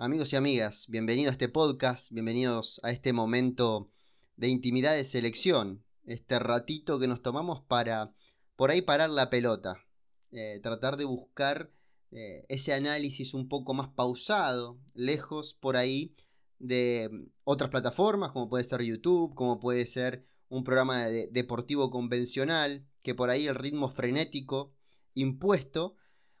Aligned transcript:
Amigos 0.00 0.32
y 0.32 0.36
amigas, 0.36 0.86
bienvenidos 0.86 1.30
a 1.30 1.32
este 1.32 1.48
podcast, 1.48 2.12
bienvenidos 2.12 2.80
a 2.84 2.92
este 2.92 3.12
momento 3.12 3.90
de 4.36 4.46
intimidad 4.46 4.94
de 4.94 5.02
selección, 5.02 5.82
este 6.06 6.38
ratito 6.38 7.00
que 7.00 7.08
nos 7.08 7.20
tomamos 7.20 7.62
para 7.62 8.14
por 8.54 8.70
ahí 8.70 8.80
parar 8.80 9.10
la 9.10 9.28
pelota, 9.28 9.84
eh, 10.30 10.60
tratar 10.62 10.98
de 10.98 11.04
buscar 11.04 11.72
eh, 12.12 12.46
ese 12.48 12.74
análisis 12.74 13.34
un 13.34 13.48
poco 13.48 13.74
más 13.74 13.88
pausado, 13.88 14.78
lejos 14.94 15.54
por 15.54 15.76
ahí 15.76 16.14
de 16.60 17.10
otras 17.42 17.68
plataformas 17.68 18.30
como 18.30 18.48
puede 18.48 18.62
ser 18.62 18.82
YouTube, 18.82 19.34
como 19.34 19.58
puede 19.58 19.84
ser 19.84 20.24
un 20.48 20.62
programa 20.62 21.06
deportivo 21.08 21.90
convencional, 21.90 22.86
que 23.02 23.16
por 23.16 23.30
ahí 23.30 23.48
el 23.48 23.56
ritmo 23.56 23.88
frenético 23.90 24.72
impuesto 25.14 25.96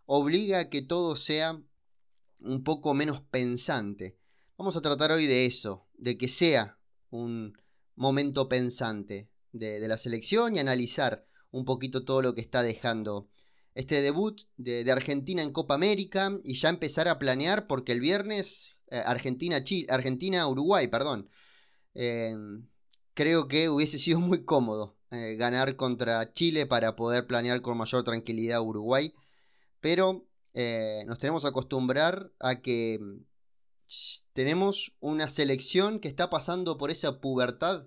obliga 0.06 0.60
a 0.60 0.68
que 0.70 0.80
todo 0.80 1.16
sea 1.16 1.60
un 2.40 2.62
poco 2.64 2.94
menos 2.94 3.20
pensante. 3.20 4.18
Vamos 4.56 4.76
a 4.76 4.80
tratar 4.80 5.12
hoy 5.12 5.26
de 5.26 5.46
eso, 5.46 5.86
de 5.94 6.18
que 6.18 6.28
sea 6.28 6.78
un 7.10 7.56
momento 7.94 8.48
pensante 8.48 9.30
de, 9.52 9.86
la 9.88 9.98
selección 9.98 10.56
y 10.56 10.58
analizar 10.58 11.26
un 11.50 11.64
poquito 11.64 12.04
todo 12.04 12.22
lo 12.22 12.34
que 12.34 12.40
está 12.40 12.62
dejando 12.62 13.28
este 13.74 14.00
debut 14.00 14.42
de, 14.56 14.90
Argentina 14.90 15.42
en 15.42 15.52
Copa 15.52 15.74
América 15.74 16.38
y 16.44 16.54
ya 16.54 16.68
empezar 16.68 17.08
a 17.08 17.18
planear 17.18 17.66
porque 17.66 17.92
el 17.92 18.00
viernes 18.00 18.72
eh, 18.90 19.02
Argentina, 19.04 19.62
Argentina, 19.88 20.48
Uruguay, 20.48 20.88
perdón. 20.88 21.28
Eh, 21.94 22.34
creo 23.14 23.48
que 23.48 23.68
hubiese 23.68 23.98
sido 23.98 24.20
muy 24.20 24.44
cómodo 24.44 24.96
eh, 25.10 25.36
ganar 25.36 25.76
contra 25.76 26.32
Chile 26.32 26.66
para 26.66 26.94
poder 26.94 27.26
planear 27.26 27.62
con 27.62 27.78
mayor 27.78 28.04
tranquilidad 28.04 28.60
Uruguay. 28.60 29.14
Pero 29.80 30.27
eh, 30.60 31.04
nos 31.06 31.20
tenemos 31.20 31.42
que 31.42 31.48
acostumbrar 31.50 32.32
a 32.40 32.60
que 32.60 32.98
mm, 33.00 33.20
tenemos 34.32 34.96
una 34.98 35.28
selección 35.28 36.00
que 36.00 36.08
está 36.08 36.30
pasando 36.30 36.78
por 36.78 36.90
esa 36.90 37.20
pubertad, 37.20 37.86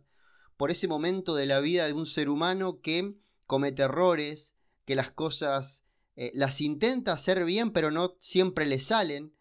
por 0.56 0.72
ese 0.72 0.88
momento 0.88 1.36
de 1.36 1.48
la 1.48 1.60
vida 1.60 1.86
de 1.86 1.92
un 1.92 2.06
ser 2.06 2.30
humano 2.30 2.80
que 2.80 3.18
comete 3.46 3.84
errores, 3.84 4.56
que 4.86 4.96
las 4.96 5.12
cosas 5.12 5.84
eh, 6.16 6.32
las 6.34 6.62
intenta 6.62 7.12
hacer 7.12 7.44
bien 7.44 7.72
pero 7.72 7.92
no 7.92 8.16
siempre 8.20 8.66
le 8.66 8.80
salen, 8.80 9.36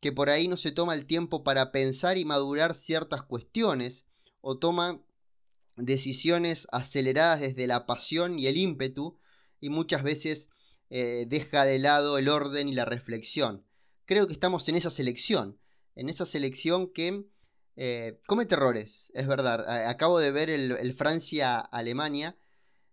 que 0.00 0.10
por 0.10 0.28
ahí 0.28 0.48
no 0.48 0.56
se 0.56 0.72
toma 0.72 0.94
el 0.94 1.06
tiempo 1.06 1.44
para 1.44 1.70
pensar 1.70 2.18
y 2.18 2.24
madurar 2.24 2.74
ciertas 2.74 3.22
cuestiones, 3.22 4.06
o 4.40 4.58
toma 4.58 5.00
decisiones 5.76 6.66
aceleradas 6.72 7.42
desde 7.42 7.68
la 7.68 7.86
pasión 7.86 8.40
y 8.40 8.48
el 8.48 8.56
ímpetu 8.56 9.20
y 9.60 9.68
muchas 9.68 10.02
veces 10.02 10.50
eh, 10.94 11.24
deja 11.26 11.64
de 11.64 11.78
lado 11.78 12.18
el 12.18 12.28
orden 12.28 12.68
y 12.68 12.74
la 12.74 12.84
reflexión. 12.84 13.64
Creo 14.04 14.26
que 14.26 14.34
estamos 14.34 14.68
en 14.68 14.74
esa 14.74 14.90
selección, 14.90 15.58
en 15.94 16.10
esa 16.10 16.26
selección 16.26 16.92
que 16.92 17.24
eh, 17.76 18.20
comete 18.26 18.56
errores, 18.56 19.10
es 19.14 19.26
verdad. 19.26 19.88
Acabo 19.88 20.18
de 20.18 20.30
ver 20.30 20.50
el, 20.50 20.92
Francia-Alemania 20.92 22.36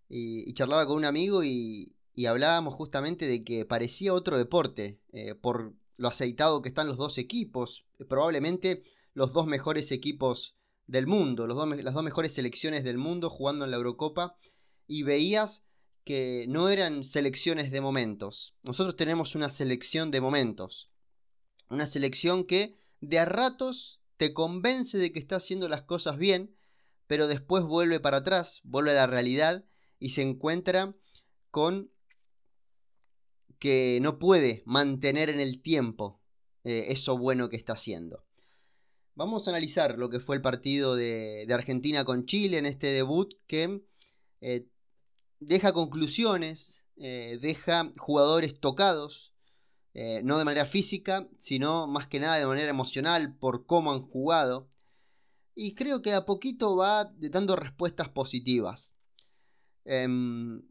y, 0.07 0.53
charlaba 0.53 0.87
con 0.87 0.95
un 0.95 1.03
amigo 1.03 1.43
y, 1.43 1.93
hablábamos 2.25 2.73
justamente 2.73 3.27
de 3.27 3.43
que 3.43 3.65
parecía 3.65 4.13
otro 4.13 4.37
deporte 4.37 5.01
eh, 5.11 5.35
por 5.35 5.73
lo 5.97 6.07
aceitado 6.07 6.61
que 6.61 6.69
están 6.69 6.87
los 6.87 6.95
dos 6.95 7.17
equipos, 7.17 7.85
probablemente 8.07 8.83
los 9.13 9.33
dos 9.33 9.45
mejores 9.45 9.91
equipos 9.91 10.55
del 10.87 11.05
mundo, 11.05 11.47
los 11.47 11.83
las 11.83 11.93
dos 11.93 12.03
mejores 12.03 12.31
selecciones 12.31 12.85
del 12.85 12.97
mundo 12.97 13.29
jugando 13.29 13.65
en 13.65 13.71
la 13.71 13.77
Eurocopa 13.77 14.37
y 14.87 15.03
veías 15.03 15.63
que 16.03 16.45
no 16.47 16.69
eran 16.69 17.03
selecciones 17.03 17.71
de 17.71 17.81
momentos. 17.81 18.55
Nosotros 18.63 18.95
tenemos 18.95 19.35
una 19.35 19.49
selección 19.49 20.11
de 20.11 20.21
momentos. 20.21 20.89
Una 21.69 21.87
selección 21.87 22.45
que 22.45 22.77
de 23.01 23.19
a 23.19 23.25
ratos 23.25 24.01
te 24.17 24.33
convence 24.33 24.97
de 24.97 25.11
que 25.11 25.19
está 25.19 25.37
haciendo 25.37 25.69
las 25.69 25.83
cosas 25.83 26.17
bien, 26.17 26.55
pero 27.07 27.27
después 27.27 27.63
vuelve 27.63 27.99
para 27.99 28.17
atrás, 28.17 28.61
vuelve 28.63 28.91
a 28.91 28.95
la 28.95 29.07
realidad 29.07 29.65
y 29.99 30.11
se 30.11 30.21
encuentra 30.21 30.95
con 31.51 31.91
que 33.59 33.99
no 34.01 34.19
puede 34.19 34.63
mantener 34.65 35.29
en 35.29 35.39
el 35.39 35.61
tiempo 35.61 36.21
eh, 36.63 36.85
eso 36.89 37.17
bueno 37.17 37.49
que 37.49 37.57
está 37.57 37.73
haciendo. 37.73 38.25
Vamos 39.15 39.47
a 39.47 39.51
analizar 39.51 39.97
lo 39.97 40.09
que 40.09 40.19
fue 40.19 40.37
el 40.37 40.41
partido 40.41 40.95
de, 40.95 41.45
Argentina 41.51 42.05
con 42.05 42.25
Chile 42.25 42.57
en 42.57 42.65
este 42.65 42.87
debut 42.87 43.33
que 43.47 43.81
eh, 44.39 44.67
deja 45.39 45.73
conclusiones, 45.73 46.87
eh, 46.97 47.37
deja 47.41 47.91
jugadores 47.97 48.59
tocados, 48.59 49.33
eh, 49.93 50.21
no 50.23 50.37
de 50.37 50.45
manera 50.45 50.65
física, 50.65 51.27
sino 51.37 51.87
más 51.87 52.07
que 52.07 52.19
nada 52.19 52.37
de 52.37 52.45
manera 52.45 52.69
emocional 52.69 53.35
por 53.37 53.65
cómo 53.65 53.91
han 53.91 54.01
jugado. 54.01 54.69
Y 55.55 55.73
creo 55.75 56.01
que 56.01 56.13
a 56.13 56.25
poquito 56.25 56.75
va 56.75 57.11
dando 57.17 57.55
respuestas 57.55 58.09
positivas. 58.09 58.95
Em, 59.85 60.61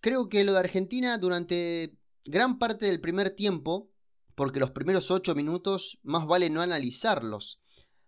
creo 0.00 0.28
que 0.28 0.44
lo 0.44 0.52
de 0.52 0.58
Argentina 0.60 1.18
durante 1.18 1.96
gran 2.24 2.58
parte 2.58 2.86
del 2.86 3.00
primer 3.00 3.30
tiempo, 3.30 3.90
porque 4.34 4.60
los 4.60 4.70
primeros 4.70 5.10
8 5.10 5.34
minutos 5.34 5.98
más 6.02 6.26
vale 6.26 6.50
no 6.50 6.62
analizarlos, 6.62 7.60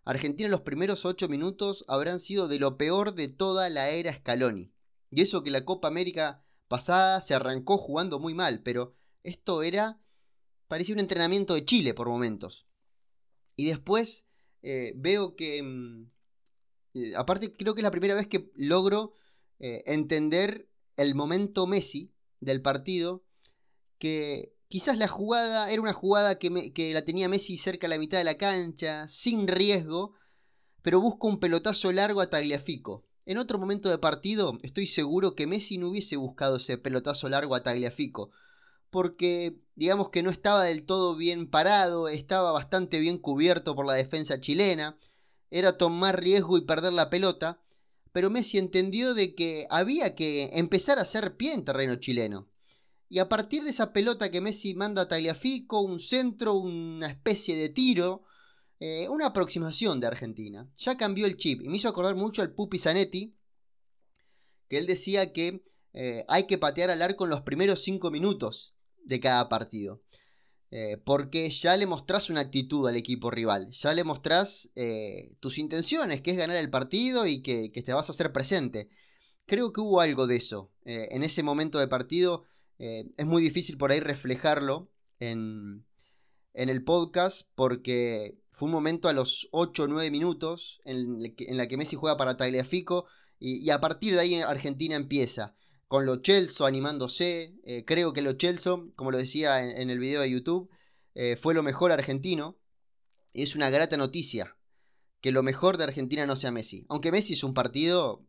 Argentina 0.04 0.46
en 0.46 0.52
los 0.52 0.60
primeros 0.60 1.04
8 1.04 1.28
minutos 1.28 1.84
habrán 1.88 2.20
sido 2.20 2.48
de 2.48 2.60
lo 2.60 2.76
peor 2.78 3.14
de 3.14 3.28
toda 3.28 3.68
la 3.68 3.90
era 3.90 4.14
Scaloni. 4.14 4.72
Y 5.10 5.22
eso 5.22 5.42
que 5.42 5.50
la 5.50 5.64
Copa 5.64 5.88
América 5.88 6.44
pasada 6.68 7.20
se 7.20 7.34
arrancó 7.34 7.78
jugando 7.78 8.18
muy 8.18 8.34
mal, 8.34 8.62
pero 8.62 8.94
esto 9.22 9.62
era, 9.62 10.00
parecía 10.68 10.94
un 10.94 11.00
entrenamiento 11.00 11.54
de 11.54 11.64
Chile 11.64 11.94
por 11.94 12.08
momentos. 12.08 12.66
Y 13.56 13.66
después 13.66 14.26
eh, 14.62 14.92
veo 14.96 15.36
que, 15.36 15.62
mm, 15.62 16.10
eh, 16.94 17.12
aparte 17.16 17.52
creo 17.52 17.74
que 17.74 17.80
es 17.80 17.84
la 17.84 17.90
primera 17.90 18.14
vez 18.14 18.26
que 18.26 18.50
logro 18.54 19.12
eh, 19.58 19.82
entender 19.86 20.68
el 20.96 21.14
momento 21.14 21.66
Messi 21.66 22.12
del 22.40 22.62
partido, 22.62 23.24
que 23.98 24.56
Quizás 24.68 24.98
la 24.98 25.06
jugada 25.06 25.70
era 25.70 25.80
una 25.80 25.92
jugada 25.92 26.38
que, 26.38 26.90
la 26.92 27.04
tenía 27.04 27.28
Messi 27.28 27.56
cerca 27.56 27.86
de 27.86 27.94
la 27.94 28.00
mitad 28.00 28.18
de 28.18 28.24
la 28.24 28.36
cancha, 28.36 29.06
sin 29.06 29.46
riesgo, 29.46 30.14
pero 30.82 31.00
busca 31.00 31.28
un 31.28 31.38
pelotazo 31.38 31.92
largo 31.92 32.20
a 32.20 32.28
Tagliafico. 32.28 33.05
En 33.26 33.38
otro 33.38 33.58
momento 33.58 33.90
de 33.90 33.98
partido, 33.98 34.56
estoy 34.62 34.86
seguro 34.86 35.34
que 35.34 35.48
Messi 35.48 35.78
no 35.78 35.88
hubiese 35.88 36.14
buscado 36.14 36.58
ese 36.58 36.78
pelotazo 36.78 37.28
largo 37.28 37.56
a 37.56 37.62
Tagliafico, 37.64 38.30
porque 38.88 39.58
digamos 39.74 40.10
que 40.10 40.22
no 40.22 40.30
estaba 40.30 40.62
del 40.62 40.84
todo 40.84 41.16
bien 41.16 41.50
parado, 41.50 42.06
estaba 42.06 42.52
bastante 42.52 43.00
bien 43.00 43.18
cubierto 43.18 43.74
por 43.74 43.84
la 43.84 43.94
defensa 43.94 44.40
chilena, 44.40 44.96
era 45.50 45.76
tomar 45.76 46.20
riesgo 46.20 46.56
y 46.56 46.60
perder 46.60 46.92
la 46.92 47.10
pelota, 47.10 47.60
pero 48.12 48.30
Messi 48.30 48.58
entendió 48.58 49.12
de 49.12 49.34
que 49.34 49.66
había 49.70 50.14
que 50.14 50.50
empezar 50.52 51.00
a 51.00 51.02
hacer 51.02 51.36
pie 51.36 51.52
en 51.52 51.64
terreno 51.64 51.96
chileno. 51.96 52.46
Y 53.08 53.18
a 53.18 53.28
partir 53.28 53.64
de 53.64 53.70
esa 53.70 53.92
pelota 53.92 54.30
que 54.30 54.40
Messi 54.40 54.74
manda 54.74 55.02
a 55.02 55.08
Tagliafico, 55.08 55.80
un 55.80 55.98
centro, 55.98 56.54
una 56.54 57.08
especie 57.08 57.56
de 57.56 57.70
tiro, 57.70 58.22
eh, 58.78 59.08
una 59.08 59.26
aproximación 59.26 60.00
de 60.00 60.06
Argentina. 60.06 60.70
Ya 60.76 60.96
cambió 60.96 61.26
el 61.26 61.36
chip 61.36 61.62
y 61.62 61.68
me 61.68 61.76
hizo 61.76 61.88
acordar 61.88 62.14
mucho 62.14 62.42
al 62.42 62.52
Pupi 62.52 62.78
Zanetti, 62.78 63.34
que 64.68 64.78
él 64.78 64.86
decía 64.86 65.32
que 65.32 65.62
eh, 65.94 66.24
hay 66.28 66.46
que 66.46 66.58
patear 66.58 66.90
al 66.90 67.02
arco 67.02 67.24
en 67.24 67.30
los 67.30 67.40
primeros 67.42 67.82
5 67.82 68.10
minutos 68.10 68.74
de 69.04 69.20
cada 69.20 69.48
partido. 69.48 70.02
Eh, 70.72 70.98
porque 70.98 71.48
ya 71.48 71.76
le 71.76 71.86
mostrás 71.86 72.28
una 72.28 72.40
actitud 72.40 72.88
al 72.88 72.96
equipo 72.96 73.30
rival, 73.30 73.70
ya 73.70 73.94
le 73.94 74.02
mostrás 74.02 74.68
tus 75.38 75.58
intenciones, 75.58 76.20
que 76.20 76.32
es 76.32 76.36
ganar 76.36 76.56
el 76.56 76.70
partido 76.70 77.24
y 77.24 77.40
que, 77.40 77.70
te 77.70 77.92
vas 77.94 78.08
a 78.08 78.12
hacer 78.12 78.32
presente. 78.32 78.90
Creo 79.46 79.72
que 79.72 79.80
hubo 79.80 80.00
algo 80.00 80.26
de 80.26 80.36
eso 80.36 80.72
en 80.84 81.22
ese 81.22 81.44
momento 81.44 81.78
de 81.78 81.86
partido 81.86 82.42
es 82.78 83.26
muy 83.26 83.42
difícil 83.42 83.78
por 83.78 83.92
ahí 83.92 84.00
reflejarlo 84.00 84.90
en, 85.20 85.86
el 86.54 86.84
podcast 86.84 87.48
porque 87.54 88.38
fue 88.56 88.66
un 88.66 88.72
momento 88.72 89.10
a 89.10 89.12
los 89.12 89.48
8 89.50 89.82
o 89.82 89.86
9 89.86 90.10
minutos 90.10 90.80
en, 90.86 91.20
la 91.58 91.68
que 91.68 91.76
Messi 91.76 91.94
juega 91.94 92.16
para 92.16 92.38
Tagliafico 92.38 93.04
y, 93.38 93.68
a 93.68 93.82
partir 93.82 94.14
de 94.14 94.20
ahí 94.20 94.34
Argentina 94.40 94.96
empieza 94.96 95.54
con 95.88 96.06
Lo 96.06 96.22
Celso 96.24 96.64
animándose. 96.64 97.54
Eh, 97.64 97.84
creo 97.84 98.14
que 98.14 98.22
Lo 98.22 98.34
Celso, 98.40 98.90
como 98.96 99.10
lo 99.10 99.18
decía 99.18 99.62
en, 99.62 99.90
el 99.90 99.98
video 99.98 100.22
de 100.22 100.30
YouTube, 100.30 100.70
eh, 101.14 101.36
fue 101.36 101.52
lo 101.52 101.62
mejor 101.62 101.92
argentino. 101.92 102.56
Y 103.34 103.42
es 103.42 103.56
una 103.56 103.68
grata 103.68 103.98
noticia 103.98 104.56
que 105.20 105.32
lo 105.32 105.42
mejor 105.42 105.76
de 105.76 105.84
Argentina 105.84 106.24
no 106.24 106.38
sea 106.38 106.50
Messi. 106.50 106.86
Aunque 106.88 107.12
Messi 107.12 107.34
es 107.34 107.44
un 107.44 107.52
partido 107.52 108.24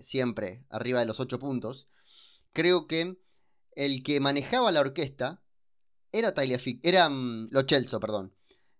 siempre 0.00 0.64
arriba 0.68 0.98
de 0.98 1.06
los 1.06 1.20
8 1.20 1.38
puntos. 1.38 1.86
Creo 2.52 2.88
que 2.88 3.20
el 3.76 4.02
que 4.02 4.18
manejaba 4.18 4.72
la 4.72 4.80
orquesta 4.80 5.44
era 6.10 6.34
Tagliafico, 6.34 6.80
era 6.82 7.08
mm, 7.08 7.50
Lo 7.52 7.64
perdón. 8.00 8.34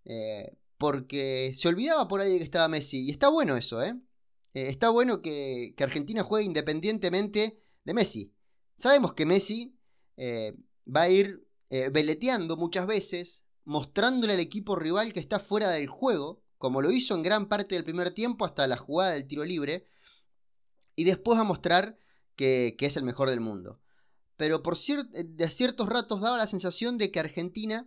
Eh, 0.04 0.56
porque 0.80 1.52
se 1.54 1.68
olvidaba 1.68 2.08
por 2.08 2.22
ahí 2.22 2.38
que 2.38 2.42
estaba 2.42 2.66
Messi. 2.66 3.04
Y 3.04 3.10
está 3.10 3.28
bueno 3.28 3.54
eso, 3.54 3.82
¿eh? 3.82 3.94
eh 4.54 4.68
está 4.70 4.88
bueno 4.88 5.20
que, 5.20 5.74
Argentina 5.78 6.24
juegue 6.24 6.46
independientemente 6.46 7.60
de 7.84 7.92
Messi. 7.92 8.32
Sabemos 8.78 9.12
que 9.12 9.26
Messi 9.26 9.76
eh, 10.16 10.56
va 10.88 11.02
a 11.02 11.10
ir 11.10 11.46
veleteando 11.92 12.56
muchas 12.56 12.86
veces, 12.86 13.44
mostrándole 13.64 14.32
al 14.32 14.40
equipo 14.40 14.74
rival 14.74 15.12
que 15.12 15.20
está 15.20 15.38
fuera 15.38 15.68
del 15.68 15.86
juego, 15.86 16.42
como 16.56 16.80
lo 16.80 16.90
hizo 16.90 17.14
en 17.14 17.22
gran 17.22 17.46
parte 17.46 17.74
del 17.74 17.84
primer 17.84 18.10
tiempo 18.10 18.46
hasta 18.46 18.66
la 18.66 18.78
jugada 18.78 19.12
del 19.12 19.26
tiro 19.26 19.44
libre, 19.44 19.84
y 20.96 21.04
después 21.04 21.38
a 21.38 21.44
mostrar 21.44 21.98
que, 22.36 22.74
es 22.80 22.96
el 22.96 23.04
mejor 23.04 23.28
del 23.28 23.40
mundo. 23.40 23.80
Pero 24.36 24.62
por 24.62 24.78
de 24.78 25.50
ciertos 25.50 25.90
ratos 25.90 26.22
daba 26.22 26.38
la 26.38 26.46
sensación 26.46 26.96
de 26.96 27.10
que 27.10 27.20
Argentina 27.20 27.86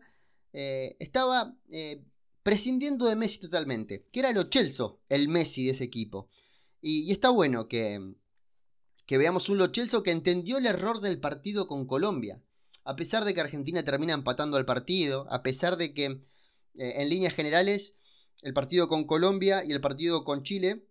eh, 0.54 0.96
estaba 1.00 1.56
eh, 1.72 2.06
prescindiendo 2.44 3.06
de 3.06 3.16
Messi 3.16 3.40
totalmente, 3.40 4.06
que 4.12 4.20
era 4.20 4.30
el 4.30 4.38
Ochelso, 4.38 5.02
el 5.10 5.30
Messi 5.30 5.66
de 5.66 5.72
ese 5.72 5.86
equipo. 5.86 6.30
Y, 6.82 7.12
está 7.12 7.30
bueno 7.30 7.68
que, 7.70 8.16
que 9.06 9.18
veamos 9.18 9.48
un 9.50 9.58
Lochelso 9.58 10.04
que 10.04 10.12
entendió 10.12 10.58
el 10.58 10.66
error 10.66 11.00
del 11.00 11.20
partido 11.20 11.68
con 11.68 11.88
Colombia. 11.88 12.44
A 12.84 12.98
pesar 12.98 13.24
de 13.24 13.34
que 13.34 13.40
Argentina 13.40 13.84
termina 13.84 14.14
empatando 14.14 14.58
al 14.58 14.66
partido, 14.66 15.26
a 15.32 15.42
pesar 15.42 15.78
de 15.78 15.94
que 15.94 16.06
eh, 16.06 16.22
en 16.76 17.10
líneas 17.10 17.34
generales 17.34 17.94
el 18.42 18.54
partido 18.54 18.90
con 18.90 19.06
Colombia 19.06 19.64
y 19.64 19.72
el 19.72 19.80
partido 19.80 20.26
con 20.26 20.44
Chile, 20.44 20.86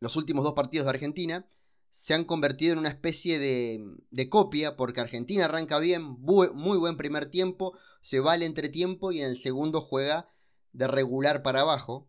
los 0.00 0.16
últimos 0.16 0.44
dos 0.44 0.52
partidos 0.52 0.84
de 0.84 0.90
Argentina, 0.90 1.48
se 1.96 2.12
han 2.12 2.24
convertido 2.24 2.74
en 2.74 2.78
una 2.78 2.90
especie 2.90 3.38
de, 3.38 3.82
de 4.10 4.28
copia, 4.28 4.76
porque 4.76 5.00
Argentina 5.00 5.46
arranca 5.46 5.78
bien, 5.78 6.02
muy 6.02 6.76
buen 6.78 6.98
primer 6.98 7.24
tiempo, 7.24 7.72
se 8.02 8.20
va 8.20 8.34
al 8.34 8.42
entretiempo 8.42 9.12
y 9.12 9.20
en 9.20 9.24
el 9.24 9.38
segundo 9.38 9.80
juega 9.80 10.28
de 10.72 10.88
regular 10.88 11.42
para 11.42 11.62
abajo. 11.62 12.06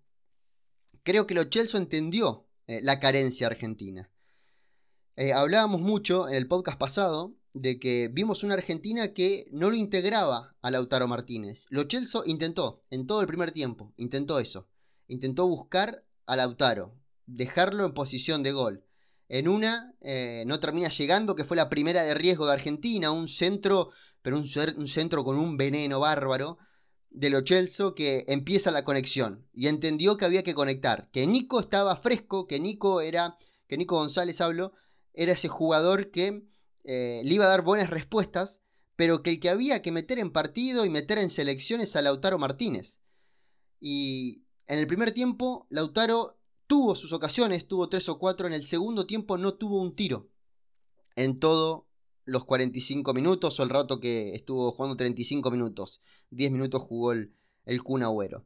Creo 1.03 1.25
que 1.25 1.35
Lo 1.35 1.45
Chelsea 1.45 1.79
entendió 1.79 2.49
eh, 2.67 2.81
la 2.83 2.99
carencia 2.99 3.47
argentina. 3.47 4.11
Eh, 5.15 5.31
hablábamos 5.31 5.79
mucho 5.79 6.27
en 6.27 6.35
el 6.35 6.49
podcast 6.49 6.77
pasado 6.77 7.37
de 7.53 7.79
que 7.79 8.09
vimos 8.11 8.43
una 8.43 8.55
Argentina 8.55 9.13
que 9.13 9.47
no 9.53 9.69
lo 9.69 9.77
integraba 9.77 10.57
a 10.61 10.69
Lautaro 10.69 11.07
Martínez. 11.07 11.65
Lo 11.69 11.85
Chelsea 11.85 12.21
intentó, 12.25 12.83
en 12.89 13.07
todo 13.07 13.21
el 13.21 13.27
primer 13.27 13.51
tiempo, 13.51 13.93
intentó 13.95 14.39
eso. 14.39 14.67
Intentó 15.07 15.47
buscar 15.47 16.03
a 16.25 16.35
Lautaro, 16.35 16.93
dejarlo 17.25 17.85
en 17.85 17.93
posición 17.93 18.43
de 18.43 18.51
gol. 18.51 18.86
En 19.29 19.47
una 19.47 19.93
eh, 20.01 20.43
no 20.47 20.59
termina 20.59 20.89
llegando, 20.89 21.35
que 21.35 21.43
fue 21.43 21.57
la 21.57 21.69
primera 21.69 22.03
de 22.03 22.13
riesgo 22.13 22.45
de 22.45 22.53
Argentina, 22.53 23.11
un 23.11 23.27
centro, 23.27 23.91
pero 24.21 24.37
un, 24.37 24.49
un 24.77 24.87
centro 24.87 25.23
con 25.23 25.37
un 25.37 25.57
veneno 25.57 25.99
bárbaro 25.99 26.57
de 27.09 27.29
Lo 27.29 27.43
que 27.43 28.25
empieza 28.27 28.71
la 28.71 28.83
conexión 28.83 29.47
y 29.53 29.67
entendió 29.67 30.17
que 30.17 30.25
había 30.25 30.43
que 30.43 30.53
conectar, 30.53 31.09
que 31.11 31.25
Nico 31.25 31.59
estaba 31.59 31.95
fresco, 31.95 32.47
que 32.47 32.59
Nico 32.59 33.01
era, 33.01 33.37
que 33.67 33.77
Nico 33.77 33.95
González 33.95 34.39
hablo, 34.39 34.73
era 35.13 35.31
ese 35.31 35.47
jugador 35.47 36.11
que 36.11 36.43
eh, 36.83 37.21
le 37.23 37.33
iba 37.33 37.45
a 37.45 37.49
dar 37.49 37.63
buenas 37.63 37.89
respuestas, 37.89 38.61
pero 38.95 39.23
que 39.23 39.31
el 39.31 39.39
que 39.39 39.49
había 39.49 39.81
que 39.81 39.91
meter 39.91 40.19
en 40.19 40.31
partido 40.31 40.85
y 40.85 40.89
meter 40.89 41.17
en 41.17 41.29
selecciones 41.29 41.95
a 41.95 42.01
Lautaro 42.01 42.37
Martínez. 42.37 43.01
Y 43.79 44.43
en 44.67 44.79
el 44.79 44.87
primer 44.87 45.11
tiempo, 45.11 45.65
Lautaro 45.69 46.36
tuvo 46.67 46.95
sus 46.95 47.13
ocasiones, 47.13 47.67
tuvo 47.67 47.89
tres 47.89 48.07
o 48.09 48.19
cuatro, 48.19 48.47
en 48.47 48.53
el 48.53 48.67
segundo 48.67 49.07
tiempo 49.07 49.37
no 49.37 49.53
tuvo 49.53 49.81
un 49.81 49.95
tiro. 49.95 50.29
En 51.15 51.39
todo 51.39 51.87
los 52.25 52.43
45 52.43 53.13
minutos 53.13 53.59
o 53.59 53.63
el 53.63 53.69
rato 53.69 53.99
que 53.99 54.33
estuvo 54.33 54.71
jugando 54.71 54.97
35 54.97 55.49
minutos. 55.49 56.01
10 56.31 56.51
minutos 56.51 56.83
jugó 56.83 57.13
el, 57.13 57.33
el 57.65 57.81
Agüero. 58.03 58.45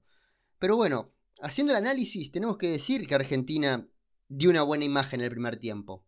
Pero 0.59 0.77
bueno, 0.77 1.11
haciendo 1.41 1.73
el 1.73 1.77
análisis, 1.77 2.31
tenemos 2.31 2.57
que 2.57 2.69
decir 2.69 3.07
que 3.07 3.15
Argentina 3.15 3.89
dio 4.29 4.51
una 4.51 4.61
buena 4.61 4.85
imagen 4.85 5.19
en 5.19 5.25
el 5.25 5.31
primer 5.31 5.57
tiempo. 5.57 6.05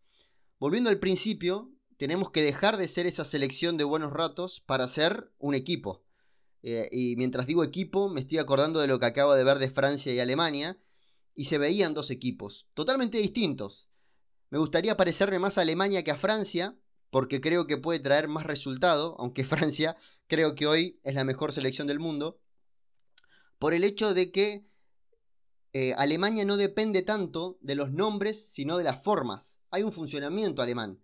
Volviendo 0.59 0.91
al 0.91 0.99
principio, 0.99 1.71
tenemos 1.97 2.29
que 2.29 2.43
dejar 2.43 2.77
de 2.77 2.87
ser 2.87 3.07
esa 3.07 3.25
selección 3.25 3.75
de 3.75 3.83
buenos 3.83 4.13
ratos 4.13 4.61
para 4.61 4.87
ser 4.87 5.33
un 5.39 5.55
equipo. 5.55 6.05
Eh, 6.61 6.87
y 6.91 7.15
mientras 7.17 7.47
digo 7.47 7.63
equipo, 7.63 8.07
me 8.07 8.21
estoy 8.21 8.37
acordando 8.37 8.79
de 8.79 8.87
lo 8.87 8.99
que 8.99 9.07
acabo 9.07 9.33
de 9.33 9.43
ver 9.43 9.57
de 9.57 9.69
Francia 9.69 10.13
y 10.13 10.19
Alemania, 10.19 10.77
y 11.35 11.45
se 11.45 11.57
veían 11.57 11.93
dos 11.93 12.09
equipos, 12.09 12.69
totalmente 12.73 13.17
distintos. 13.17 13.89
Me 14.49 14.59
gustaría 14.59 14.97
parecerme 14.97 15.39
más 15.39 15.57
a 15.57 15.61
Alemania 15.61 16.03
que 16.03 16.11
a 16.11 16.17
Francia, 16.17 16.77
porque 17.09 17.41
creo 17.41 17.67
que 17.67 17.77
puede 17.77 17.99
traer 17.99 18.27
más 18.27 18.45
resultado, 18.45 19.15
aunque 19.19 19.43
Francia 19.45 19.97
creo 20.27 20.55
que 20.55 20.67
hoy 20.67 20.99
es 21.03 21.15
la 21.15 21.23
mejor 21.23 21.51
selección 21.51 21.87
del 21.87 21.99
mundo, 21.99 22.39
por 23.59 23.73
el 23.73 23.83
hecho 23.83 24.13
de 24.13 24.31
que 24.31 24.67
eh, 25.73 25.93
Alemania 25.97 26.45
no 26.45 26.57
depende 26.57 27.01
tanto 27.01 27.57
de 27.61 27.75
los 27.75 27.91
nombres, 27.91 28.51
sino 28.51 28.77
de 28.77 28.83
las 28.83 29.03
formas. 29.03 29.59
Hay 29.71 29.81
un 29.81 29.91
funcionamiento 29.91 30.61
alemán. 30.61 31.01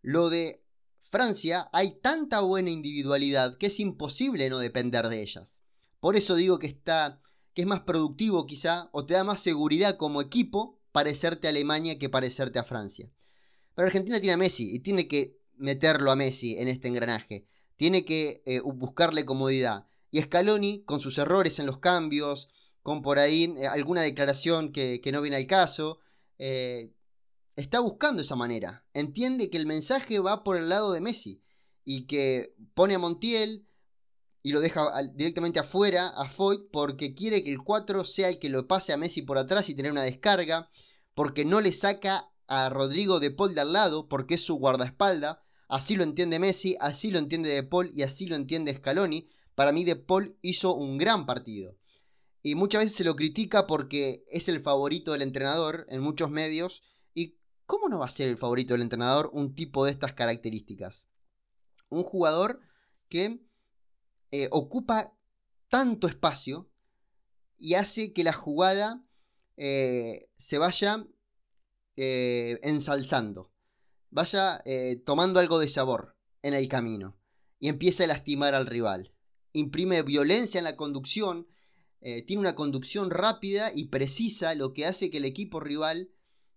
Lo 0.00 0.30
de 0.30 0.62
Francia 1.00 1.68
hay 1.72 1.98
tanta 2.00 2.40
buena 2.40 2.70
individualidad 2.70 3.58
que 3.58 3.66
es 3.66 3.80
imposible 3.80 4.48
no 4.48 4.58
depender 4.58 5.08
de 5.08 5.22
ellas. 5.22 5.62
Por 5.98 6.14
eso 6.14 6.36
digo 6.36 6.58
que 6.58 6.68
está 6.68 7.20
que 7.56 7.62
es 7.62 7.68
más 7.68 7.80
productivo 7.80 8.44
quizá, 8.44 8.90
o 8.92 9.06
te 9.06 9.14
da 9.14 9.24
más 9.24 9.40
seguridad 9.40 9.96
como 9.96 10.20
equipo 10.20 10.78
parecerte 10.92 11.46
a 11.46 11.50
Alemania 11.50 11.98
que 11.98 12.10
parecerte 12.10 12.58
a 12.58 12.64
Francia. 12.64 13.10
Pero 13.74 13.86
Argentina 13.86 14.20
tiene 14.20 14.34
a 14.34 14.36
Messi 14.36 14.74
y 14.74 14.80
tiene 14.80 15.08
que 15.08 15.40
meterlo 15.56 16.10
a 16.10 16.16
Messi 16.16 16.58
en 16.58 16.68
este 16.68 16.88
engranaje. 16.88 17.46
Tiene 17.76 18.04
que 18.04 18.42
eh, 18.44 18.60
buscarle 18.60 19.24
comodidad. 19.24 19.86
Y 20.10 20.20
Scaloni, 20.20 20.84
con 20.84 21.00
sus 21.00 21.16
errores 21.16 21.58
en 21.58 21.64
los 21.64 21.78
cambios, 21.78 22.48
con 22.82 23.00
por 23.00 23.18
ahí 23.18 23.54
eh, 23.56 23.66
alguna 23.66 24.02
declaración 24.02 24.70
que, 24.70 25.00
no 25.10 25.22
viene 25.22 25.38
al 25.38 25.46
caso, 25.46 26.00
eh, 26.36 26.92
está 27.56 27.80
buscando 27.80 28.20
esa 28.20 28.36
manera. 28.36 28.84
Entiende 28.92 29.48
que 29.48 29.56
el 29.56 29.64
mensaje 29.64 30.18
va 30.18 30.44
por 30.44 30.58
el 30.58 30.68
lado 30.68 30.92
de 30.92 31.00
Messi 31.00 31.42
y 31.86 32.06
que 32.06 32.54
pone 32.74 32.96
a 32.96 32.98
Montiel, 32.98 33.66
y 34.46 34.52
lo 34.52 34.60
deja 34.60 34.92
directamente 35.12 35.58
afuera 35.58 36.06
a 36.10 36.28
Foyt 36.28 36.70
porque 36.70 37.14
quiere 37.14 37.42
que 37.42 37.50
el 37.50 37.64
4 37.64 38.04
sea 38.04 38.28
el 38.28 38.38
que 38.38 38.48
lo 38.48 38.68
pase 38.68 38.92
a 38.92 38.96
Messi 38.96 39.22
por 39.22 39.38
atrás 39.38 39.68
y 39.68 39.74
tener 39.74 39.90
una 39.90 40.04
descarga, 40.04 40.70
porque 41.14 41.44
no 41.44 41.60
le 41.60 41.72
saca 41.72 42.30
a 42.46 42.68
Rodrigo 42.68 43.18
de 43.18 43.32
Paul 43.32 43.56
de 43.56 43.62
al 43.62 43.72
lado 43.72 44.08
porque 44.08 44.34
es 44.34 44.42
su 44.42 44.54
guardaespalda, 44.54 45.42
así 45.66 45.96
lo 45.96 46.04
entiende 46.04 46.38
Messi, 46.38 46.76
así 46.78 47.10
lo 47.10 47.18
entiende 47.18 47.48
De 47.48 47.64
Paul 47.64 47.90
y 47.92 48.04
así 48.04 48.26
lo 48.26 48.36
entiende 48.36 48.72
Scaloni. 48.72 49.28
Para 49.56 49.72
mí 49.72 49.82
De 49.82 49.96
Paul 49.96 50.38
hizo 50.42 50.76
un 50.76 50.96
gran 50.96 51.26
partido. 51.26 51.76
Y 52.40 52.54
muchas 52.54 52.84
veces 52.84 52.96
se 52.96 53.02
lo 53.02 53.16
critica 53.16 53.66
porque 53.66 54.22
es 54.30 54.48
el 54.48 54.60
favorito 54.60 55.10
del 55.10 55.22
entrenador 55.22 55.86
en 55.88 56.02
muchos 56.02 56.30
medios. 56.30 56.84
¿Y 57.14 57.36
cómo 57.64 57.88
no 57.88 57.98
va 57.98 58.06
a 58.06 58.10
ser 58.10 58.28
el 58.28 58.38
favorito 58.38 58.74
del 58.74 58.82
entrenador 58.82 59.28
un 59.32 59.56
tipo 59.56 59.84
de 59.84 59.90
estas 59.90 60.12
características? 60.12 61.08
Un 61.88 62.04
jugador 62.04 62.60
que 63.08 63.44
eh, 64.42 64.48
ocupa 64.52 65.16
tanto 65.68 66.08
espacio 66.08 66.70
y 67.56 67.74
hace 67.74 68.12
que 68.12 68.22
la 68.22 68.34
jugada 68.34 69.02
eh, 69.56 70.28
se 70.36 70.58
vaya 70.58 71.06
eh, 71.96 72.60
ensalzando, 72.62 73.50
vaya 74.10 74.62
tomando 75.06 75.40
algo 75.40 75.58
de 75.58 75.68
sabor 75.68 76.18
en 76.42 76.52
el 76.52 76.68
camino 76.68 77.18
y 77.58 77.68
empieza 77.68 78.04
a 78.04 78.08
lastimar 78.08 78.54
al 78.54 78.66
rival. 78.66 79.14
Imprime 79.52 80.02
violencia 80.02 80.58
en 80.58 80.64
la 80.64 80.76
conducción, 80.76 81.48
tiene 82.00 82.40
una 82.40 82.54
conducción 82.54 83.10
rápida 83.10 83.72
y 83.74 83.86
precisa, 83.86 84.54
lo 84.54 84.74
que 84.74 84.84
hace 84.84 85.08
que 85.10 85.16
el 85.16 85.24
equipo 85.24 85.60
rival 85.60 86.10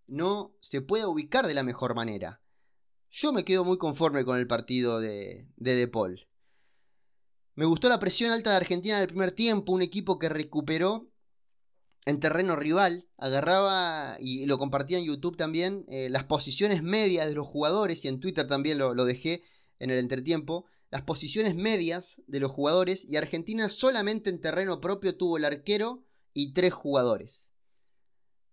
no 0.06 0.54
se 0.60 0.82
pueda 0.82 1.08
ubicar 1.08 1.48
de 1.48 1.54
la 1.54 1.64
mejor 1.64 1.96
manera. 1.96 2.42
Yo 3.10 3.32
me 3.32 3.46
quedo 3.46 3.64
muy 3.64 3.78
conforme 3.78 4.26
con 4.26 4.38
el 4.38 4.48
partido 4.48 5.00
de 5.00 5.48
De, 5.56 5.76
de 5.76 5.88
Paul. 5.88 6.29
Me 7.60 7.66
gustó 7.66 7.90
la 7.90 8.00
presión 8.00 8.32
alta 8.32 8.52
de 8.52 8.56
Argentina 8.56 8.96
en 8.96 9.02
el 9.02 9.10
primer 9.10 9.32
tiempo, 9.32 9.74
un 9.74 9.82
equipo 9.82 10.18
que 10.18 10.30
recuperó 10.30 11.12
en 12.06 12.22
terreno 12.22 12.56
rival, 12.56 13.10
agarraba 13.18 14.16
y 14.18 14.46
lo 14.46 14.58
compartía 14.58 14.98
en 14.98 15.04
YouTube 15.04 15.36
también, 15.36 15.84
eh, 15.90 16.08
las 16.10 16.24
posiciones 16.24 16.84
medias 16.84 17.28
de 17.28 17.34
los 17.34 17.46
jugadores, 17.46 18.06
y 18.06 18.08
en 18.08 18.22
Twitter 18.22 18.48
también 18.48 18.78
lo, 18.78 19.04
dejé 19.04 19.44
en 19.78 19.90
el 19.90 20.00
entretiempo, 20.00 20.68
las 20.90 21.02
posiciones 21.02 21.54
medias 21.54 22.22
de 22.28 22.40
los 22.40 22.50
jugadores, 22.50 23.04
y 23.04 23.18
Argentina 23.18 23.70
solamente 23.70 24.30
en 24.30 24.40
terreno 24.40 24.80
propio 24.80 25.18
tuvo 25.18 25.36
el 25.36 25.44
arquero 25.44 26.06
y 26.34 26.54
tres 26.54 26.72
jugadores, 26.72 27.52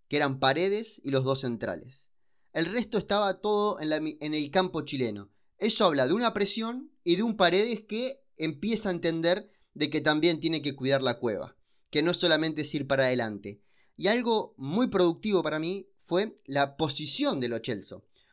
que 0.09 0.17
eran 0.17 0.41
Paredes 0.41 1.01
y 1.05 1.13
los 1.13 1.23
dos 1.23 1.43
centrales. 1.43 2.11
El 2.53 2.65
resto 2.65 2.99
estaba 2.99 3.41
todo 3.41 3.79
en 3.79 4.35
el 4.35 4.51
campo 4.51 4.81
chileno. 4.81 5.31
Eso 5.59 5.85
habla 5.85 6.09
de 6.09 6.15
una 6.15 6.35
presión 6.35 6.91
y 7.05 7.15
de 7.15 7.23
un 7.23 7.37
Paredes 7.37 7.83
que 7.83 8.26
empieza 8.37 8.89
a 8.89 8.93
entender 8.93 9.51
de 9.75 9.91
que 9.91 10.01
también 10.01 10.41
tiene 10.41 10.63
que 10.63 10.75
cuidar 10.75 11.03
la 11.03 11.19
cueva, 11.19 11.57
que 11.91 12.03
no 12.03 12.15
solamente 12.15 12.63
es 12.63 12.75
ir 12.75 12.87
para 12.87 13.05
adelante. 13.07 13.61
Y 13.97 14.09
algo 14.09 14.55
muy 14.57 14.89
productivo 14.89 15.43
para 15.43 15.59
mí 15.59 15.89
fue 15.99 16.37
la 16.45 16.77
posición 16.77 17.41
de 17.41 17.49
Lo 17.49 17.61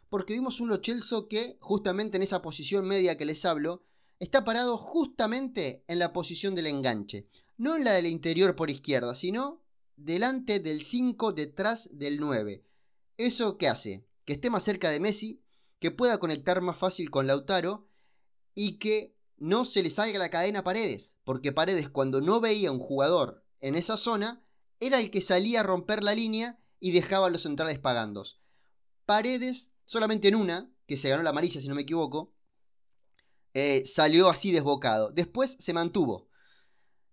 porque 0.10 0.34
vimos 0.34 0.60
un 0.60 0.70
Lo 0.70 1.28
que 1.28 1.58
justamente 1.60 2.18
en 2.18 2.24
esa 2.24 2.42
posición 2.42 2.86
media 2.86 3.18
que 3.18 3.26
les 3.26 3.46
hablo, 3.46 3.84
está 4.20 4.44
parado 4.44 4.78
justamente 4.78 5.84
en 5.88 6.00
la 6.00 6.14
posición 6.14 6.54
del 6.54 6.68
enganche, 6.68 7.28
no 7.58 7.76
en 7.76 7.84
la 7.84 7.94
del 7.94 8.06
interior 8.06 8.56
por 8.56 8.70
izquierda, 8.70 9.16
sino 9.16 9.64
delante 9.96 10.60
del 10.60 10.84
5 10.84 11.34
detrás 11.34 11.90
del 11.94 12.20
9. 12.20 12.64
¿Eso 13.18 13.58
qué 13.58 13.68
hace? 13.68 14.06
Que 14.26 14.34
esté 14.34 14.50
más 14.50 14.64
cerca 14.64 14.90
de 14.90 15.00
Messi, 15.00 15.42
que 15.80 15.92
pueda 15.92 16.20
conectar 16.20 16.62
más 16.62 16.78
fácil 16.78 17.10
con 17.10 17.28
Lautaro 17.28 17.88
y 18.56 18.78
que 18.78 19.16
no 19.44 19.66
se 19.66 19.84
le 19.84 19.92
salga 19.92 20.18
la 20.20 20.30
cadena 20.30 20.60
a 20.60 20.64
Paredes, 20.64 21.18
porque 21.26 21.52
Paredes 21.52 21.90
cuando 21.90 22.22
no 22.22 22.40
veía 22.40 22.72
un 22.72 22.80
jugador 22.80 23.44
en 23.60 23.76
esa 23.76 23.98
zona, 23.98 24.42
era 24.80 25.02
el 25.02 25.12
que 25.12 25.22
salía 25.22 25.60
a 25.60 25.64
romper 25.64 26.02
la 26.02 26.16
línea 26.16 26.62
y 26.80 26.92
dejaba 26.92 27.28
a 27.28 27.30
los 27.30 27.42
centrales 27.42 27.78
pagando. 27.78 28.24
Paredes, 29.06 29.72
solamente 29.84 30.30
en 30.30 30.36
una, 30.36 30.72
que 30.88 30.96
se 30.96 31.10
ganó 31.10 31.24
la 31.24 31.32
amarilla 31.32 31.60
si 31.60 31.68
no 31.68 31.76
me 31.76 31.82
equivoco, 31.82 32.34
eh, 33.54 33.84
salió 33.86 34.30
así 34.30 34.54
desbocado. 34.54 35.12
Después 35.12 35.58
se 35.60 35.74
mantuvo. 35.74 36.30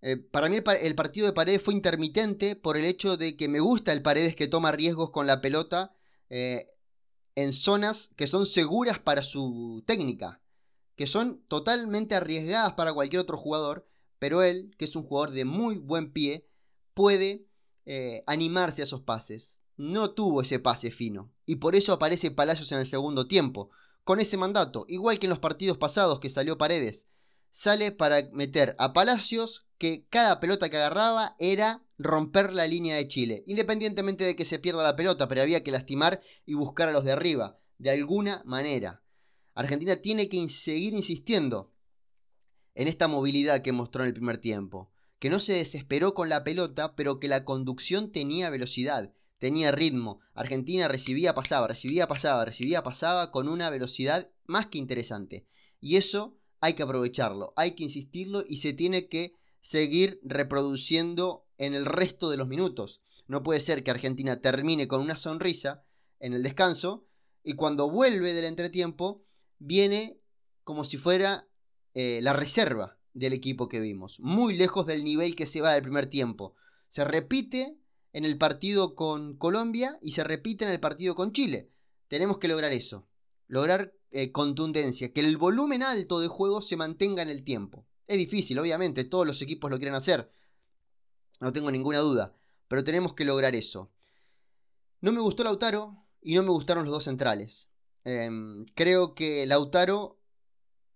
Eh, 0.00 0.16
para 0.16 0.48
mí 0.48 0.58
el, 0.82 0.94
partido 0.94 1.26
de 1.26 1.32
Paredes 1.32 1.62
fue 1.62 1.74
intermitente 1.74 2.54
por 2.54 2.76
el 2.76 2.84
hecho 2.84 3.16
de 3.16 3.36
que 3.36 3.48
me 3.48 3.58
gusta 3.58 3.92
el 3.92 4.02
Paredes 4.02 4.36
que 4.36 4.46
toma 4.46 4.70
riesgos 4.70 5.10
con 5.10 5.26
la 5.26 5.40
pelota 5.40 5.96
eh, 6.28 6.68
en 7.34 7.52
zonas 7.52 8.10
que 8.14 8.28
son 8.28 8.46
seguras 8.46 9.00
para 9.00 9.24
su 9.24 9.82
técnica, 9.84 10.39
que 11.00 11.06
son 11.06 11.42
totalmente 11.48 12.14
arriesgadas 12.14 12.74
para 12.74 12.92
cualquier 12.92 13.22
otro 13.22 13.38
jugador, 13.38 13.86
pero 14.18 14.42
él, 14.42 14.74
que 14.76 14.84
es 14.84 14.94
un 14.96 15.02
jugador 15.02 15.30
de 15.30 15.46
muy 15.46 15.78
buen 15.78 16.12
pie, 16.12 16.46
puede 16.92 17.46
animarse 18.26 18.82
a 18.82 18.84
esos 18.84 19.00
pases. 19.00 19.60
No 19.78 20.10
tuvo 20.10 20.42
ese 20.42 20.58
pase 20.58 20.90
fino, 20.90 21.32
y 21.46 21.54
por 21.56 21.74
eso 21.74 21.94
aparece 21.94 22.30
Palacios 22.30 22.70
en 22.72 22.80
el 22.80 22.86
segundo 22.86 23.26
tiempo, 23.26 23.70
con 24.04 24.20
ese 24.20 24.36
mandato, 24.36 24.84
igual 24.88 25.18
que 25.18 25.24
en 25.24 25.30
los 25.30 25.38
partidos 25.38 25.78
pasados 25.78 26.20
que 26.20 26.28
salió 26.28 26.58
Paredes. 26.58 27.06
Sale 27.48 27.92
para 27.92 28.28
meter 28.32 28.76
a 28.78 28.92
Palacios 28.92 29.68
que 29.78 30.06
cada 30.10 30.38
pelota 30.38 30.68
que 30.68 30.76
agarraba 30.76 31.34
era 31.38 31.82
romper 31.96 32.52
la 32.52 32.66
línea 32.66 32.96
de 32.96 33.08
Chile, 33.08 33.42
independientemente 33.46 34.24
de 34.24 34.36
que 34.36 34.44
se 34.44 34.58
pierda 34.58 34.82
la 34.82 34.96
pelota, 34.96 35.28
pero 35.28 35.40
había 35.40 35.64
que 35.64 35.70
lastimar 35.70 36.20
y 36.44 36.52
buscar 36.52 36.90
a 36.90 36.92
los 36.92 37.06
de 37.06 37.12
arriba, 37.12 37.58
de 37.78 37.88
alguna 37.88 38.42
manera. 38.44 39.02
Argentina 39.54 39.96
tiene 39.96 40.28
que 40.28 40.48
seguir 40.48 40.94
insistiendo 40.94 41.72
en 42.74 42.88
esta 42.88 43.08
movilidad 43.08 43.62
que 43.62 43.72
mostró 43.72 44.02
en 44.02 44.08
el 44.08 44.14
primer 44.14 44.38
tiempo, 44.38 44.90
que 45.18 45.30
no 45.30 45.40
se 45.40 45.54
desesperó 45.54 46.14
con 46.14 46.28
la 46.28 46.44
pelota, 46.44 46.94
pero 46.96 47.20
que 47.20 47.28
la 47.28 47.44
conducción 47.44 48.10
tenía 48.12 48.48
velocidad, 48.50 49.12
tenía 49.38 49.72
ritmo. 49.72 50.20
Argentina 50.34 50.88
recibía, 50.88 51.34
pasaba, 51.34 51.66
recibía, 51.66 52.06
pasaba, 52.06 52.44
recibía, 52.44 52.82
pasaba 52.82 53.30
con 53.30 53.48
una 53.48 53.70
velocidad 53.70 54.30
más 54.46 54.66
que 54.66 54.78
interesante. 54.78 55.46
Y 55.80 55.96
eso 55.96 56.38
hay 56.60 56.74
que 56.74 56.82
aprovecharlo, 56.82 57.52
hay 57.56 57.72
que 57.72 57.84
insistirlo 57.84 58.44
y 58.46 58.58
se 58.58 58.72
tiene 58.72 59.08
que 59.08 59.34
seguir 59.60 60.20
reproduciendo 60.22 61.46
en 61.58 61.74
el 61.74 61.84
resto 61.84 62.30
de 62.30 62.36
los 62.36 62.48
minutos. 62.48 63.02
No 63.26 63.42
puede 63.42 63.60
ser 63.60 63.82
que 63.82 63.90
Argentina 63.90 64.40
termine 64.40 64.88
con 64.88 65.00
una 65.00 65.16
sonrisa 65.16 65.84
en 66.18 66.32
el 66.34 66.42
descanso 66.42 67.06
y 67.42 67.54
cuando 67.54 67.90
vuelve 67.90 68.34
del 68.34 68.44
entretiempo 68.44 69.24
viene 69.60 70.20
como 70.64 70.84
si 70.84 70.98
fuera 70.98 71.48
eh, 71.94 72.18
la 72.22 72.32
reserva 72.32 72.98
del 73.12 73.32
equipo 73.32 73.68
que 73.68 73.78
vimos, 73.78 74.18
muy 74.18 74.56
lejos 74.56 74.86
del 74.86 75.04
nivel 75.04 75.36
que 75.36 75.46
se 75.46 75.60
va 75.60 75.74
del 75.74 75.82
primer 75.82 76.06
tiempo. 76.06 76.54
Se 76.88 77.04
repite 77.04 77.78
en 78.12 78.24
el 78.24 78.36
partido 78.38 78.96
con 78.96 79.36
Colombia 79.36 79.96
y 80.02 80.12
se 80.12 80.24
repite 80.24 80.64
en 80.64 80.70
el 80.70 80.80
partido 80.80 81.14
con 81.14 81.32
Chile. 81.32 81.70
Tenemos 82.08 82.38
que 82.38 82.48
lograr 82.48 82.72
eso, 82.72 83.06
lograr 83.46 83.94
eh, 84.10 84.32
contundencia, 84.32 85.12
que 85.12 85.20
el 85.20 85.36
volumen 85.36 85.82
alto 85.82 86.18
de 86.20 86.28
juego 86.28 86.62
se 86.62 86.76
mantenga 86.76 87.22
en 87.22 87.28
el 87.28 87.44
tiempo. 87.44 87.86
Es 88.08 88.18
difícil, 88.18 88.58
obviamente, 88.58 89.04
todos 89.04 89.26
los 89.26 89.40
equipos 89.42 89.70
lo 89.70 89.78
quieren 89.78 89.94
hacer, 89.94 90.32
no 91.38 91.52
tengo 91.52 91.70
ninguna 91.70 92.00
duda, 92.00 92.34
pero 92.66 92.82
tenemos 92.82 93.14
que 93.14 93.24
lograr 93.24 93.54
eso. 93.54 93.92
No 95.00 95.12
me 95.12 95.20
gustó 95.20 95.44
Lautaro 95.44 96.04
y 96.20 96.34
no 96.34 96.42
me 96.42 96.50
gustaron 96.50 96.84
los 96.84 96.92
dos 96.92 97.04
centrales. 97.04 97.69
Em, 98.04 98.64
creo 98.74 99.14
que 99.14 99.46
Lautaro 99.46 100.20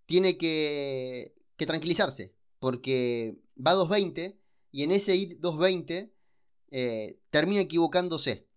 tiene 0.05 0.37
que, 0.37 1.35
tranquilizarse, 1.57 2.35
porque 2.59 3.37
va 3.55 3.75
2.20 3.75 4.37
y 4.71 4.83
en 4.83 4.91
ese 4.91 5.15
ir 5.15 5.39
2.20 5.39 6.11
eh, 6.71 7.19
termina 7.29 7.61
equivocándose. 7.61 8.47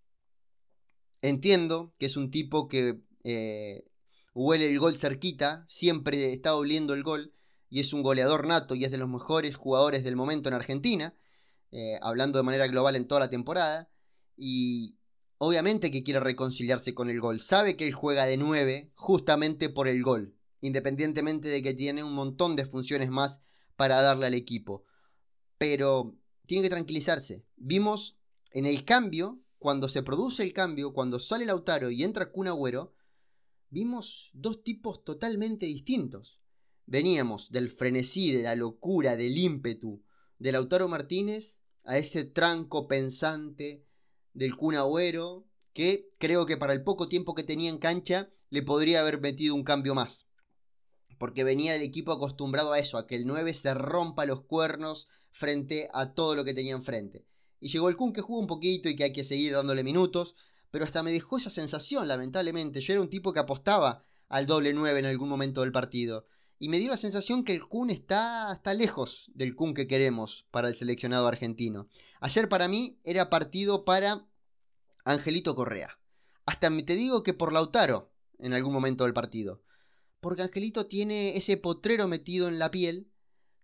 Entiendo 1.23 1.95
que 1.99 2.07
es 2.07 2.17
un 2.17 2.31
tipo 2.31 2.69
que 2.69 3.01
eh, 3.25 3.89
huele 4.35 4.69
el 4.69 4.79
gol 4.79 4.97
cerquita, 4.97 5.65
siempre 5.69 6.33
está 6.33 6.55
oliendo 6.55 6.95
el 6.95 7.03
gol 7.03 7.35
y 7.71 7.81
es 7.81 7.93
un 7.93 8.03
goleador 8.03 8.47
nato 8.47 8.75
y 8.75 8.85
es 8.85 8.91
de 8.91 8.99
los 8.99 9.09
mejores 9.09 9.57
jugadores 9.57 10.05
del 10.05 10.17
momento 10.17 10.49
en 10.49 10.55
Argentina, 10.55 11.15
eh, 11.71 11.99
hablando 12.03 12.39
de 12.39 12.45
manera 12.45 12.67
global 12.67 12.97
en 12.97 13.07
toda 13.07 13.21
la 13.21 13.31
temporada. 13.31 13.91
Y 14.37 14.98
obviamente 15.39 15.91
que 15.91 16.03
quiere 16.03 16.21
reconciliarse 16.21 16.95
con 16.95 17.11
el 17.11 17.21
gol. 17.21 17.41
Sabe 17.41 17.77
que 17.77 17.87
él 17.87 17.93
juega 17.93 18.27
de 18.27 18.37
9 18.37 18.93
justamente 18.95 19.69
por 19.69 19.89
el 19.89 20.03
gol, 20.03 20.37
independientemente 20.61 21.49
de 21.49 21.63
que 21.63 21.75
tiene 21.75 22.05
un 22.05 22.13
montón 22.13 22.57
de 22.57 22.67
funciones 22.67 23.11
más 23.11 23.41
para 23.77 24.03
darle 24.03 24.27
al 24.27 24.35
equipo. 24.35 24.85
Pero 25.57 26.19
tiene 26.47 26.65
que 26.65 26.71
tranquilizarse. 26.71 27.47
Vimos 27.57 28.19
en 28.53 28.67
el 28.67 28.85
cambio, 28.85 29.41
cuando 29.59 29.89
se 29.89 30.03
produce 30.03 30.43
el 30.43 30.53
cambio, 30.53 30.93
cuando 30.93 31.21
sale 31.21 31.47
Lautaro 31.47 31.91
y 31.91 32.03
entra 32.03 32.31
Kun 32.31 32.49
Agüero, 32.49 32.95
vimos 33.71 34.31
dos 34.33 34.63
tipos 34.63 35.05
totalmente 35.05 35.67
distintos. 35.67 36.41
Veníamos 36.87 37.51
del 37.51 37.71
frenesí, 37.71 38.33
de 38.33 38.43
la 38.43 38.55
locura, 38.55 39.17
del 39.17 39.37
ímpetu 39.37 40.03
de 40.39 40.53
Lautaro 40.53 40.89
Martínez 40.89 41.63
a 41.85 41.99
ese 41.99 42.25
tranco 42.25 42.87
pensante 42.87 43.88
del 44.35 44.57
Kun 44.57 44.75
Agüero, 44.77 45.47
que 45.73 46.11
creo 46.19 46.47
que 46.47 46.57
para 46.57 46.73
el 46.73 46.83
poco 46.83 47.09
tiempo 47.09 47.35
que 47.35 47.43
tenía 47.43 47.71
en 47.71 47.79
cancha 47.79 48.31
le 48.51 48.63
podría 48.63 49.01
haber 49.01 49.21
metido 49.21 49.55
un 49.55 49.65
cambio 49.65 49.95
más. 49.95 50.27
Porque 51.19 51.45
venía 51.45 51.73
del 51.73 51.83
equipo 51.83 52.13
acostumbrado 52.13 52.73
a 52.73 52.79
eso, 52.79 52.99
a 52.99 53.07
que 53.07 53.17
el 53.17 53.27
9 53.27 53.53
se 53.55 53.75
rompa 53.75 54.27
los 54.27 54.43
cuernos, 54.43 55.09
frente 55.31 55.89
a 55.93 56.15
todo 56.15 56.35
lo 56.35 56.45
que 56.45 56.55
tenía 56.55 56.75
enfrente. 56.75 57.27
Y 57.61 57.69
llegó 57.69 57.89
el 57.89 57.97
Kun 57.97 58.13
que 58.13 58.23
jugó 58.23 58.41
un 58.41 58.47
poquito 58.47 58.89
y 58.89 58.97
que 58.97 59.05
hay 59.05 59.13
que 59.13 59.25
seguir 59.25 59.53
dándole 59.53 59.83
minutos, 59.83 60.35
pero 60.71 60.85
hasta 60.85 61.03
me 61.03 61.13
dejó 61.13 61.37
esa 61.37 61.51
sensación, 61.51 62.07
lamentablemente. 62.09 62.81
Yo 62.81 62.93
era 62.93 63.03
un 63.03 63.11
tipo 63.11 63.33
que 63.33 63.41
apostaba 63.41 64.05
al 64.29 64.47
doble 64.47 64.73
9 64.73 64.99
en 64.99 65.07
algún 65.07 65.29
momento 65.29 65.63
del 65.63 65.73
partido. 65.73 66.27
Y 66.59 66.69
me 66.69 66.79
dio 66.79 66.91
la 66.91 66.97
sensación 66.97 67.45
que 67.45 67.55
el 67.55 67.67
Kun 67.69 67.91
está, 67.91 68.53
está 68.53 68.75
lejos 68.75 69.31
del 69.35 69.55
Kun 69.55 69.75
que 69.75 69.87
queremos 69.87 70.47
para 70.51 70.69
el 70.69 70.75
seleccionado 70.75 71.27
argentino. 71.29 71.89
Ayer 72.21 72.49
para 72.49 72.67
mí 72.67 72.99
era 73.05 73.31
partido 73.31 73.85
para 73.85 74.27
Angelito 75.05 75.55
Correa. 75.55 75.99
Hasta 76.47 76.69
te 76.85 76.95
digo 76.97 77.23
que 77.23 77.35
por 77.35 77.53
Lautaro 77.53 78.11
en 78.39 78.53
algún 78.53 78.73
momento 78.73 79.05
del 79.05 79.15
partido. 79.15 79.63
Porque 80.21 80.43
Angelito 80.43 80.87
tiene 80.87 81.37
ese 81.37 81.57
potrero 81.57 82.09
metido 82.09 82.49
en 82.49 82.59
la 82.59 82.71
piel 82.71 83.11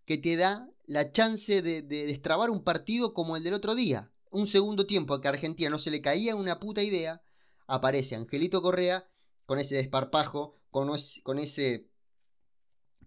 que 0.05 0.19
te 0.19 0.37
da 0.37 0.69
la 0.87 1.13
chance 1.13 1.63
de, 1.63 1.83
destrabar 1.83 2.51
un 2.51 2.63
partido 2.63 3.15
como 3.15 3.37
el 3.37 3.43
del 3.43 3.55
otro 3.55 3.75
día. 3.75 4.13
Un 4.31 4.47
segundo 4.47 4.87
tiempo 4.87 5.21
que 5.21 5.29
a 5.29 5.33
Argentina 5.33 5.71
no 5.71 5.79
se 5.79 5.91
le 5.91 6.01
caía 6.01 6.37
una 6.37 6.61
puta 6.61 6.83
idea, 6.83 7.23
aparece 7.67 8.17
Angelito 8.17 8.63
Correa 8.63 9.09
con 9.47 9.59
ese 9.59 9.77
desparpajo, 9.77 10.61
con, 10.71 10.91
con 11.23 11.39
ese 11.39 11.89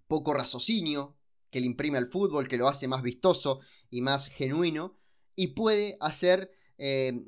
poco 0.08 0.34
raciocinio 0.34 1.16
que 1.50 1.60
le 1.60 1.66
imprime 1.66 1.98
al 1.98 2.12
fútbol, 2.12 2.48
que 2.48 2.58
lo 2.58 2.68
hace 2.68 2.88
más 2.88 3.02
vistoso 3.02 3.60
y 3.90 4.02
más 4.02 4.28
genuino, 4.28 4.98
y 5.36 5.48
puede 5.48 5.98
hacer 6.02 6.52
eh, 6.78 7.26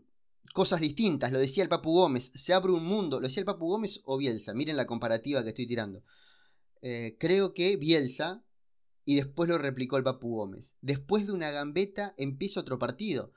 cosas 0.54 0.82
distintas. 0.82 1.32
Lo 1.32 1.40
decía 1.40 1.64
el 1.64 1.70
Papu 1.70 1.94
Gómez, 1.94 2.32
se 2.36 2.54
abre 2.54 2.72
un 2.72 2.86
mundo. 2.86 3.20
Lo 3.20 3.28
decía 3.28 3.42
el 3.42 3.46
Papu 3.46 3.68
Gómez 3.68 4.02
o 4.04 4.18
Bielsa, 4.18 4.54
miren 4.54 4.78
la 4.78 4.88
comparativa 4.88 5.44
que 5.44 5.50
estoy 5.50 5.68
tirando. 5.68 6.04
Eh, 6.82 7.18
creo 7.20 7.54
que 7.54 7.78
Bielsa 7.78 8.44
y 9.06 9.16
después 9.16 9.50
lo 9.50 9.58
replicó 9.58 9.98
el 9.98 10.04
Papu 10.04 10.36
Gómez. 10.36 10.76
Después 10.82 11.26
de 11.28 11.34
una 11.34 11.52
gambeta 11.52 12.14
empieza 12.18 12.60
otro 12.60 12.80
partido. 12.80 13.34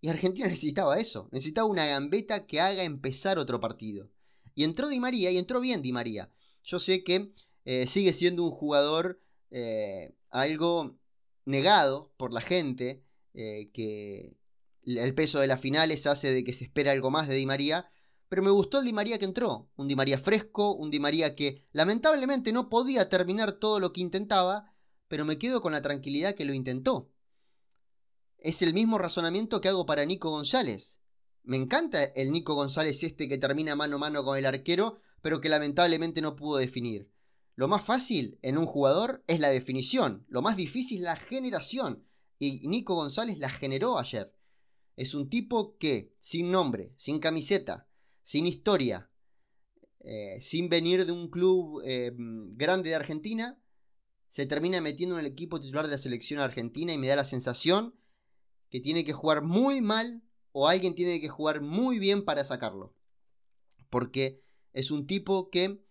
Y 0.00 0.08
Argentina 0.08 0.48
necesitaba 0.48 0.98
eso, 0.98 1.28
necesitaba 1.32 1.68
una 1.68 1.86
gambeta 1.86 2.46
que 2.46 2.60
haga 2.60 2.84
empezar 2.84 3.38
otro 3.38 3.60
partido. 3.60 4.10
Y 4.54 4.64
entró 4.64 4.88
Di 4.88 5.00
María 5.00 5.30
y 5.30 5.38
entró 5.38 5.60
bien 5.60 5.82
Di 5.82 5.92
María. 5.92 6.30
Yo 6.64 6.78
sé 6.78 7.04
que 7.04 7.32
eh, 7.64 7.86
sigue 7.86 8.12
siendo 8.12 8.42
un 8.44 8.50
jugador 8.50 9.20
eh, 9.50 10.14
algo 10.30 10.98
negado 11.44 12.12
por 12.16 12.32
la 12.32 12.40
gente, 12.40 13.04
eh, 13.34 13.70
que 13.72 14.38
el 14.84 15.14
peso 15.14 15.40
de 15.40 15.46
las 15.46 15.60
finales 15.60 16.06
hace 16.06 16.32
de 16.32 16.44
que 16.44 16.54
se 16.54 16.64
espera 16.64 16.92
algo 16.92 17.10
más 17.10 17.28
de 17.28 17.34
Di 17.34 17.46
María, 17.46 17.90
pero 18.28 18.42
me 18.42 18.50
gustó 18.50 18.78
el 18.78 18.84
Di 18.84 18.92
María 18.92 19.18
que 19.18 19.24
entró, 19.24 19.70
un 19.76 19.88
Di 19.88 19.96
María 19.96 20.18
fresco, 20.18 20.72
un 20.74 20.90
Di 20.90 21.00
María 21.00 21.34
que 21.34 21.66
lamentablemente 21.72 22.52
no 22.52 22.68
podía 22.68 23.08
terminar 23.08 23.52
todo 23.52 23.80
lo 23.80 23.92
que 23.92 24.00
intentaba, 24.00 24.72
pero 25.08 25.24
me 25.24 25.38
quedo 25.38 25.60
con 25.60 25.72
la 25.72 25.82
tranquilidad 25.82 26.34
que 26.34 26.44
lo 26.44 26.54
intentó. 26.54 27.10
Es 28.38 28.62
el 28.62 28.72
mismo 28.72 28.96
razonamiento 28.96 29.60
que 29.60 29.68
hago 29.68 29.84
para 29.84 30.04
Nico 30.06 30.30
González. 30.30 31.00
Me 31.42 31.56
encanta 31.56 32.04
el 32.04 32.30
Nico 32.32 32.54
González 32.54 33.02
este 33.02 33.28
que 33.28 33.36
termina 33.36 33.74
mano 33.76 33.96
a 33.96 33.98
mano 33.98 34.24
con 34.24 34.38
el 34.38 34.46
arquero, 34.46 35.00
pero 35.20 35.40
que 35.40 35.48
lamentablemente 35.48 36.22
no 36.22 36.36
pudo 36.36 36.58
definir. 36.58 37.10
Lo 37.56 37.68
más 37.68 37.84
fácil 37.84 38.38
en 38.42 38.58
un 38.58 38.66
jugador 38.66 39.22
es 39.26 39.40
la 39.40 39.50
definición, 39.50 40.24
lo 40.28 40.42
más 40.42 40.56
difícil 40.56 41.02
la 41.02 41.16
generación. 41.16 42.04
Y 42.38 42.66
Nico 42.68 42.94
González 42.94 43.38
la 43.38 43.50
generó 43.50 43.98
ayer. 43.98 44.34
Es 44.96 45.14
un 45.14 45.28
tipo 45.28 45.76
que, 45.78 46.14
sin 46.18 46.50
nombre, 46.50 46.94
sin 46.96 47.18
camiseta, 47.18 47.88
sin 48.22 48.46
historia, 48.46 49.10
eh, 50.00 50.38
sin 50.40 50.68
venir 50.68 51.04
de 51.04 51.12
un 51.12 51.28
club 51.28 51.82
eh, 51.84 52.12
grande 52.16 52.90
de 52.90 52.96
Argentina, 52.96 53.60
se 54.30 54.46
termina 54.46 54.80
metiendo 54.80 55.16
en 55.16 55.24
el 55.24 55.30
equipo 55.30 55.60
titular 55.60 55.84
de 55.84 55.92
la 55.92 55.98
selección 55.98 56.40
argentina 56.40 56.92
y 56.92 56.98
me 56.98 57.08
da 57.08 57.16
la 57.16 57.24
sensación 57.24 57.94
que 58.70 58.80
tiene 58.80 59.04
que 59.04 59.12
jugar 59.12 59.42
muy 59.42 59.80
mal 59.80 60.22
o 60.52 60.68
alguien 60.68 60.94
tiene 60.94 61.20
que 61.20 61.28
jugar 61.28 61.60
muy 61.60 61.98
bien 61.98 62.24
para 62.24 62.44
sacarlo. 62.44 62.94
Porque 63.90 64.42
es 64.72 64.90
un 64.90 65.06
tipo 65.06 65.50
que 65.50 65.82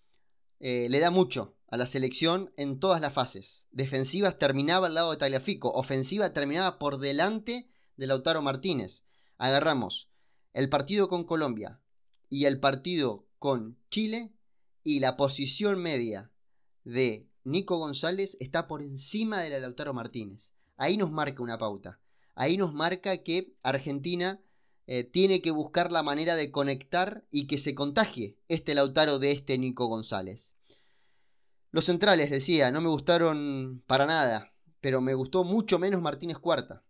eh, 0.59 0.87
le 0.89 0.99
da 0.99 1.11
mucho 1.11 1.55
a 1.67 1.77
la 1.77 1.87
selección 1.87 2.51
en 2.57 2.79
todas 2.79 3.01
las 3.01 3.13
fases. 3.13 3.67
Defensivas 3.71 4.37
terminaba 4.37 4.87
al 4.87 4.95
lado 4.95 5.11
de 5.11 5.17
Tagliafico, 5.17 5.69
ofensiva 5.71 6.33
terminaba 6.33 6.79
por 6.79 6.99
delante 6.99 7.69
de 7.95 8.07
Lautaro 8.07 8.41
Martínez. 8.41 9.03
Agarramos 9.37 10.11
el 10.53 10.69
partido 10.69 11.07
con 11.07 11.23
Colombia 11.23 11.81
y 12.29 12.45
el 12.45 12.59
partido 12.59 13.27
con 13.37 13.77
Chile 13.89 14.33
y 14.83 14.99
la 14.99 15.15
posición 15.15 15.81
media 15.81 16.31
de 16.83 17.29
Nico 17.43 17.77
González 17.77 18.35
está 18.39 18.67
por 18.67 18.81
encima 18.81 19.41
de 19.41 19.51
la 19.51 19.59
Lautaro 19.59 19.93
Martínez. 19.93 20.53
Ahí 20.77 20.97
nos 20.97 21.11
marca 21.11 21.43
una 21.43 21.57
pauta. 21.57 21.99
Ahí 22.35 22.57
nos 22.57 22.73
marca 22.73 23.17
que 23.17 23.53
Argentina 23.63 24.41
eh, 24.91 25.03
tiene 25.03 25.39
que 25.39 25.51
buscar 25.51 25.91
la 25.91 26.01
manera 26.01 26.35
de 26.35 26.49
conectar 26.49 27.23
y 27.29 27.45
que 27.45 27.59
se 27.59 27.75
contagie 27.75 28.39
este 28.47 28.73
Lautaro 28.73 29.19
de 29.19 29.31
este 29.31 29.55
Nico 29.59 29.85
González. 29.85 30.55
Los 31.69 31.85
centrales, 31.85 32.31
decía, 32.31 32.71
no 32.71 32.81
me 32.81 32.89
gustaron 32.89 33.83
para 33.85 34.07
nada, 34.07 34.51
pero 34.81 34.99
me 34.99 35.13
gustó 35.13 35.43
mucho 35.43 35.77
menos 35.77 36.01
Martínez 36.01 36.39
Cuarta, 36.39 36.83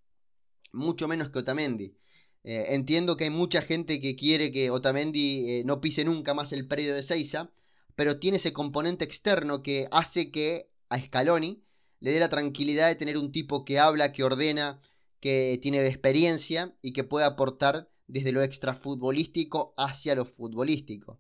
mucho 0.71 1.09
menos 1.09 1.29
que 1.29 1.39
Otamendi. 1.39 1.97
Eh, 2.45 2.67
entiendo 2.69 3.17
que 3.17 3.25
hay 3.25 3.31
mucha 3.31 3.61
gente 3.61 3.99
que 3.99 4.15
quiere 4.15 4.49
que 4.49 4.71
Otamendi 4.71 5.49
eh, 5.49 5.63
no 5.65 5.81
pise 5.81 6.05
nunca 6.05 6.33
más 6.33 6.53
el 6.53 6.69
predio 6.69 6.95
de 6.95 7.03
Seiza, 7.03 7.51
pero 7.95 8.17
tiene 8.17 8.37
ese 8.37 8.53
componente 8.53 9.03
externo 9.03 9.61
que 9.61 9.89
hace 9.91 10.31
que 10.31 10.71
a 10.87 10.97
Scaloni 11.01 11.65
le 11.99 12.11
dé 12.11 12.19
la 12.21 12.29
tranquilidad 12.29 12.87
de 12.87 12.95
tener 12.95 13.17
un 13.17 13.33
tipo 13.33 13.65
que 13.65 13.77
habla, 13.77 14.13
que 14.13 14.23
ordena, 14.23 14.79
que 15.19 15.59
tiene 15.61 15.85
experiencia 15.85 16.75
y 16.81 16.93
que 16.93 17.03
puede 17.03 17.25
aportar 17.25 17.89
desde 18.07 18.31
lo 18.31 18.41
extrafutbolístico 18.41 19.73
hacia 19.77 20.15
lo 20.15 20.25
futbolístico. 20.25 21.19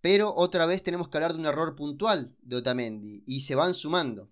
Pero 0.00 0.34
otra 0.36 0.66
vez 0.66 0.82
tenemos 0.82 1.08
que 1.08 1.16
hablar 1.16 1.32
de 1.32 1.40
un 1.40 1.46
error 1.46 1.74
puntual 1.74 2.36
de 2.42 2.56
Otamendi 2.56 3.24
y 3.26 3.40
se 3.40 3.54
van 3.54 3.74
sumando, 3.74 4.30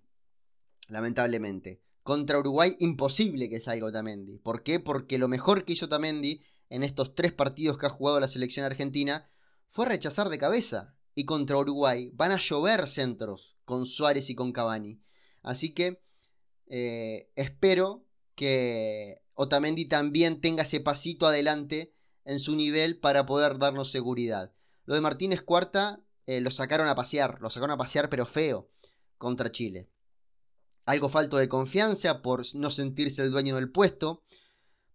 lamentablemente. 0.88 1.82
Contra 2.02 2.38
Uruguay 2.38 2.76
imposible 2.80 3.48
que 3.48 3.60
salga 3.60 3.86
Otamendi. 3.86 4.38
¿Por 4.38 4.62
qué? 4.62 4.78
Porque 4.78 5.18
lo 5.18 5.26
mejor 5.26 5.64
que 5.64 5.72
hizo 5.72 5.86
Otamendi 5.86 6.42
en 6.68 6.84
estos 6.84 7.14
tres 7.14 7.32
partidos 7.32 7.78
que 7.78 7.86
ha 7.86 7.90
jugado 7.90 8.20
la 8.20 8.28
selección 8.28 8.66
argentina 8.66 9.28
fue 9.68 9.86
rechazar 9.86 10.28
de 10.28 10.38
cabeza. 10.38 10.94
Y 11.14 11.24
contra 11.24 11.56
Uruguay 11.56 12.10
van 12.14 12.32
a 12.32 12.38
llover 12.38 12.88
centros 12.88 13.56
con 13.64 13.86
Suárez 13.86 14.28
y 14.30 14.34
con 14.34 14.52
Cavani. 14.52 15.00
Así 15.42 15.72
que 15.72 16.02
eh, 16.66 17.30
espero 17.36 18.03
que 18.34 19.22
Otamendi 19.34 19.86
también 19.86 20.40
tenga 20.40 20.62
ese 20.62 20.80
pasito 20.80 21.26
adelante 21.26 21.94
en 22.24 22.38
su 22.40 22.56
nivel 22.56 22.98
para 22.98 23.26
poder 23.26 23.58
darnos 23.58 23.90
seguridad. 23.90 24.52
Lo 24.84 24.94
de 24.94 25.00
Martínez 25.00 25.42
Cuarta 25.42 26.04
eh, 26.26 26.40
lo 26.40 26.50
sacaron 26.50 26.88
a 26.88 26.94
pasear, 26.94 27.40
lo 27.40 27.50
sacaron 27.50 27.72
a 27.72 27.78
pasear 27.78 28.08
pero 28.08 28.26
feo 28.26 28.70
contra 29.18 29.52
Chile. 29.52 29.90
Algo 30.86 31.08
falto 31.08 31.36
de 31.38 31.48
confianza 31.48 32.22
por 32.22 32.42
no 32.54 32.70
sentirse 32.70 33.22
el 33.22 33.30
dueño 33.30 33.56
del 33.56 33.70
puesto, 33.70 34.24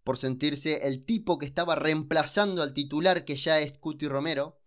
por 0.04 0.18
sentirse 0.18 0.88
el 0.88 1.04
tipo 1.04 1.38
que 1.38 1.46
estaba 1.46 1.76
reemplazando 1.76 2.62
al 2.62 2.74
titular 2.74 3.26
que 3.26 3.36
ya 3.36 3.60
es 3.60 3.78
Cuti 3.78 4.08
Romero. 4.08 4.60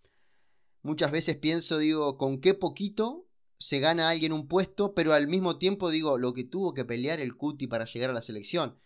Muchas 0.82 1.12
veces 1.12 1.36
pienso, 1.36 1.78
digo, 1.78 2.18
con 2.18 2.40
qué 2.40 2.54
poquito 2.54 3.28
se 3.62 3.78
gana 3.78 4.08
alguien 4.08 4.32
un 4.32 4.48
puesto, 4.48 4.92
pero 4.94 5.14
al 5.14 5.28
mismo 5.28 5.56
tiempo 5.56 5.90
digo, 5.90 6.18
lo 6.18 6.32
que 6.32 6.44
tuvo 6.44 6.74
que 6.74 6.84
pelear 6.84 7.20
el 7.20 7.36
Cuti 7.36 7.68
para 7.68 7.84
llegar 7.84 8.10
a 8.10 8.12
la 8.12 8.22
selección. 8.22 8.78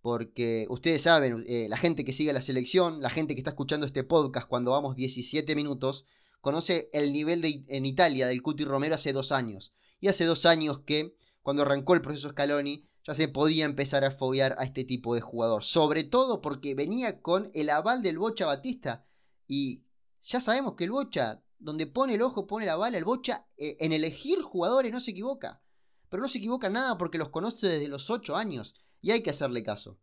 Porque 0.00 0.66
ustedes 0.70 1.02
saben, 1.02 1.44
eh, 1.46 1.66
la 1.68 1.76
gente 1.76 2.04
que 2.04 2.12
sigue 2.12 2.32
la 2.32 2.42
selección, 2.42 3.02
la 3.02 3.10
gente 3.10 3.34
que 3.34 3.40
está 3.40 3.50
escuchando 3.50 3.86
este 3.86 4.04
podcast 4.04 4.48
cuando 4.48 4.72
vamos 4.72 4.96
17 4.96 5.54
minutos, 5.54 6.06
conoce 6.40 6.88
el 6.92 7.12
nivel 7.12 7.42
de, 7.42 7.64
en 7.68 7.86
Italia 7.86 8.26
del 8.26 8.42
Cuti 8.42 8.64
Romero 8.64 8.94
hace 8.94 9.12
dos 9.12 9.32
años. 9.32 9.74
Y 10.00 10.08
hace 10.08 10.24
dos 10.24 10.46
años 10.46 10.80
que, 10.80 11.14
cuando 11.42 11.62
arrancó 11.62 11.94
el 11.94 12.02
proceso 12.02 12.30
Scaloni, 12.30 12.88
ya 13.04 13.14
se 13.14 13.28
podía 13.28 13.64
empezar 13.64 14.04
a 14.04 14.10
foguear 14.10 14.56
a 14.58 14.64
este 14.64 14.84
tipo 14.84 15.14
de 15.14 15.20
jugador. 15.20 15.62
Sobre 15.62 16.04
todo 16.04 16.40
porque 16.40 16.74
venía 16.74 17.20
con 17.20 17.50
el 17.54 17.70
aval 17.70 18.02
del 18.02 18.18
Bocha 18.18 18.46
Batista. 18.46 19.06
Y 19.46 19.84
ya 20.22 20.40
sabemos 20.40 20.74
que 20.74 20.84
el 20.84 20.90
Bocha 20.90 21.42
donde 21.62 21.86
pone 21.86 22.14
el 22.14 22.22
ojo, 22.22 22.46
pone 22.46 22.66
la 22.66 22.76
bala, 22.76 22.98
el 22.98 23.04
Bocha, 23.04 23.46
eh, 23.56 23.76
en 23.78 23.92
elegir 23.92 24.42
jugadores 24.42 24.92
no 24.92 25.00
se 25.00 25.12
equivoca. 25.12 25.62
Pero 26.08 26.22
no 26.22 26.28
se 26.28 26.38
equivoca 26.38 26.68
nada 26.68 26.98
porque 26.98 27.18
los 27.18 27.30
conoce 27.30 27.68
desde 27.68 27.88
los 27.88 28.10
8 28.10 28.36
años 28.36 28.74
y 29.00 29.12
hay 29.12 29.22
que 29.22 29.30
hacerle 29.30 29.62
caso. 29.62 29.98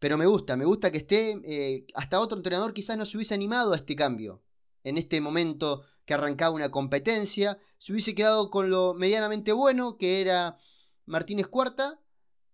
Pero 0.00 0.18
me 0.18 0.26
gusta, 0.26 0.56
me 0.56 0.64
gusta 0.64 0.90
que 0.90 0.98
esté, 0.98 1.40
eh, 1.44 1.86
hasta 1.94 2.20
otro 2.20 2.36
entrenador 2.36 2.74
quizás 2.74 2.98
no 2.98 3.06
se 3.06 3.16
hubiese 3.16 3.34
animado 3.34 3.72
a 3.72 3.76
este 3.76 3.94
cambio. 3.94 4.42
En 4.82 4.98
este 4.98 5.20
momento 5.20 5.84
que 6.04 6.14
arrancaba 6.14 6.54
una 6.54 6.70
competencia, 6.70 7.58
se 7.78 7.92
hubiese 7.92 8.14
quedado 8.14 8.50
con 8.50 8.68
lo 8.68 8.92
medianamente 8.92 9.52
bueno, 9.52 9.96
que 9.96 10.20
era 10.20 10.58
Martínez 11.06 11.46
Cuarta, 11.46 12.00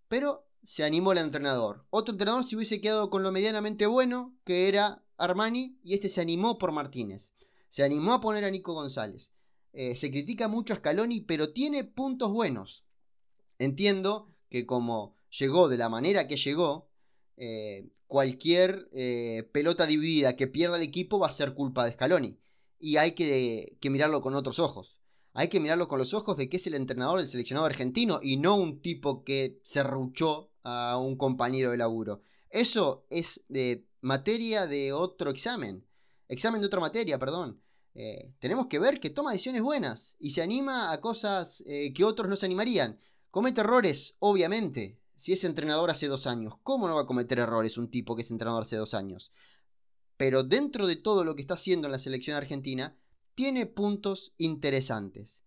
pero 0.07 0.47
se 0.63 0.83
animó 0.83 1.11
el 1.11 1.17
entrenador. 1.17 1.87
Otro 1.89 2.13
entrenador 2.13 2.45
se 2.45 2.55
hubiese 2.55 2.79
quedado 2.79 3.09
con 3.09 3.23
lo 3.23 3.31
medianamente 3.31 3.87
bueno, 3.87 4.37
que 4.45 4.69
era 4.69 5.03
Armani, 5.17 5.79
y 5.83 5.95
este 5.95 6.07
se 6.07 6.21
animó 6.21 6.57
por 6.57 6.71
Martínez 6.71 7.33
se 7.71 7.83
animó 7.83 8.13
a 8.13 8.19
poner 8.19 8.43
a 8.43 8.51
Nico 8.51 8.73
González. 8.73 9.31
Eh, 9.71 9.95
se 9.95 10.11
critica 10.11 10.49
mucho 10.49 10.73
a 10.73 10.75
Scaloni, 10.75 11.21
pero 11.21 11.53
tiene 11.53 11.85
puntos 11.85 12.29
buenos. 12.29 12.85
Entiendo 13.59 14.35
que 14.49 14.65
como 14.65 15.15
llegó 15.29 15.69
de 15.69 15.77
la 15.77 15.87
manera 15.87 16.27
que 16.27 16.35
llegó, 16.35 16.89
eh, 17.37 17.89
cualquier 18.07 18.89
eh, 18.91 19.49
pelota 19.53 19.85
dividida 19.85 20.35
que 20.35 20.47
pierda 20.47 20.75
el 20.75 20.83
equipo 20.83 21.17
va 21.17 21.27
a 21.27 21.31
ser 21.31 21.53
culpa 21.53 21.85
de 21.85 21.93
Scaloni. 21.93 22.41
Y 22.77 22.97
hay 22.97 23.13
que, 23.13 23.77
que, 23.79 23.89
mirarlo 23.89 24.19
con 24.21 24.35
otros 24.35 24.59
ojos. 24.59 24.99
Hay 25.31 25.47
que 25.47 25.61
mirarlo 25.61 25.87
con 25.87 25.97
los 25.97 26.13
ojos 26.13 26.35
de 26.35 26.49
que 26.49 26.57
es 26.57 26.67
el 26.67 26.73
entrenador 26.73 27.19
del 27.19 27.29
seleccionado 27.29 27.67
argentino 27.67 28.19
y 28.21 28.35
no 28.35 28.57
un 28.57 28.81
tipo 28.81 29.23
que 29.23 29.61
se 29.63 29.81
ruchó 29.81 30.51
a 30.63 30.97
un 30.97 31.15
compañero 31.15 31.71
de 31.71 31.77
laburo. 31.77 32.21
Eso 32.49 33.05
es 33.09 33.45
de 33.47 33.87
materia 34.01 34.67
de 34.67 34.91
otro 34.91 35.29
examen 35.29 35.85
examen 36.31 36.61
de 36.61 36.67
otra 36.67 36.79
materia, 36.79 37.19
perdón. 37.19 37.60
Eh, 37.93 38.33
tenemos 38.39 38.67
que 38.67 38.79
ver 38.79 38.99
que 38.99 39.09
toma 39.09 39.31
decisiones 39.31 39.61
buenas 39.61 40.15
y 40.19 40.31
se 40.31 40.41
anima 40.41 40.91
a 40.91 41.01
cosas 41.01 41.61
eh, 41.65 41.91
que 41.93 42.03
otros 42.03 42.29
no 42.29 42.35
se 42.35 42.45
animarían. 42.45 42.97
Comete 43.29 43.61
errores, 43.61 44.15
obviamente. 44.19 44.99
Si 45.15 45.33
es 45.33 45.43
entrenador 45.43 45.91
hace 45.91 46.07
dos 46.07 46.25
años, 46.25 46.55
¿cómo 46.63 46.87
no 46.87 46.95
va 46.95 47.01
a 47.01 47.05
cometer 47.05 47.39
errores 47.39 47.77
un 47.77 47.91
tipo 47.91 48.15
que 48.15 48.23
es 48.23 48.31
entrenador 48.31 48.63
hace 48.63 48.75
dos 48.75 48.93
años? 48.93 49.31
Pero 50.17 50.43
dentro 50.43 50.87
de 50.87 50.95
todo 50.95 51.23
lo 51.23 51.35
que 51.35 51.41
está 51.41 51.53
haciendo 51.53 51.87
en 51.87 51.91
la 51.91 51.99
selección 51.99 52.37
argentina, 52.37 52.97
tiene 53.35 53.65
puntos 53.65 54.33
interesantes. 54.37 55.43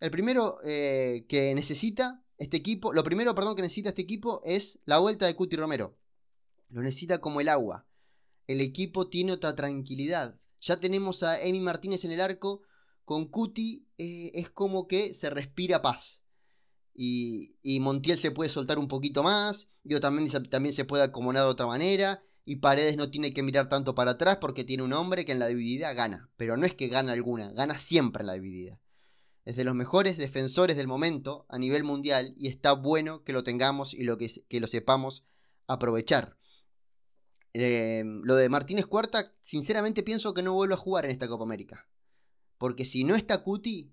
El 0.00 0.10
primero 0.10 0.58
eh, 0.64 1.26
que 1.28 1.54
necesita 1.54 2.24
este 2.38 2.56
equipo, 2.56 2.92
lo 2.92 3.04
primero, 3.04 3.34
perdón, 3.34 3.54
que 3.54 3.62
necesita 3.62 3.90
este 3.90 4.02
equipo 4.02 4.40
es 4.44 4.80
la 4.86 4.98
vuelta 4.98 5.26
de 5.26 5.36
Cuti 5.36 5.56
Romero. 5.56 5.96
Lo 6.70 6.80
necesita 6.80 7.20
como 7.20 7.40
el 7.40 7.48
agua 7.48 7.86
el 8.46 8.60
equipo 8.60 9.08
tiene 9.08 9.32
otra 9.32 9.54
tranquilidad. 9.54 10.38
Ya 10.62 10.76
tenemos 10.78 11.24
a 11.24 11.42
Emi 11.42 11.60
Martínez 11.60 12.04
en 12.04 12.12
el 12.12 12.20
arco. 12.20 12.62
Con 13.04 13.26
Cuti 13.26 13.88
eh, 13.98 14.30
es 14.34 14.48
como 14.48 14.86
que 14.86 15.12
se 15.12 15.28
respira 15.28 15.82
paz. 15.82 16.24
Y, 16.94 17.56
Montiel 17.80 18.16
se 18.16 18.30
puede 18.30 18.48
soltar 18.48 18.78
un 18.78 18.86
poquito 18.86 19.24
más. 19.24 19.70
Yo 19.82 19.98
también, 19.98 20.30
también 20.48 20.74
se 20.74 20.84
puede 20.84 21.02
acomodar 21.02 21.42
de 21.44 21.50
otra 21.50 21.66
manera. 21.66 22.22
Y 22.44 22.56
Paredes 22.56 22.96
no 22.96 23.10
tiene 23.10 23.32
que 23.32 23.42
mirar 23.42 23.68
tanto 23.68 23.94
para 23.96 24.12
atrás 24.12 24.38
porque 24.40 24.62
tiene 24.62 24.84
un 24.84 24.92
hombre 24.92 25.24
que 25.24 25.32
en 25.32 25.40
la 25.40 25.48
dividida 25.48 25.92
gana. 25.94 26.30
Pero 26.36 26.56
no 26.56 26.64
es 26.64 26.74
que 26.74 26.88
gana 26.88 27.12
alguna, 27.12 27.50
gana 27.52 27.76
siempre 27.76 28.22
en 28.22 28.28
la 28.28 28.34
dividida. 28.34 28.80
Es 29.44 29.56
de 29.56 29.64
los 29.64 29.74
mejores 29.74 30.16
defensores 30.16 30.76
del 30.76 30.86
momento 30.86 31.44
a 31.48 31.58
nivel 31.58 31.82
mundial 31.82 32.32
y 32.36 32.46
está 32.46 32.72
bueno 32.72 33.24
que 33.24 33.32
lo 33.32 33.42
tengamos 33.42 33.94
y 33.94 34.04
lo 34.04 34.16
que, 34.16 34.30
que 34.48 34.60
lo 34.60 34.68
sepamos 34.68 35.24
aprovechar. 35.66 36.36
Em, 37.54 38.22
lo 38.24 38.34
de 38.36 38.48
Martínez 38.48 38.86
Cuarta, 38.86 39.34
sinceramente 39.40 40.02
pienso 40.02 40.32
que 40.32 40.42
no 40.42 40.54
vuelve 40.54 40.74
a 40.74 40.78
jugar 40.78 41.04
en 41.04 41.10
esta 41.10 41.28
Copa 41.28 41.44
América. 41.44 41.86
Porque 42.58 42.86
si 42.86 43.04
no 43.04 43.14
está 43.14 43.42
Cuti, 43.42 43.92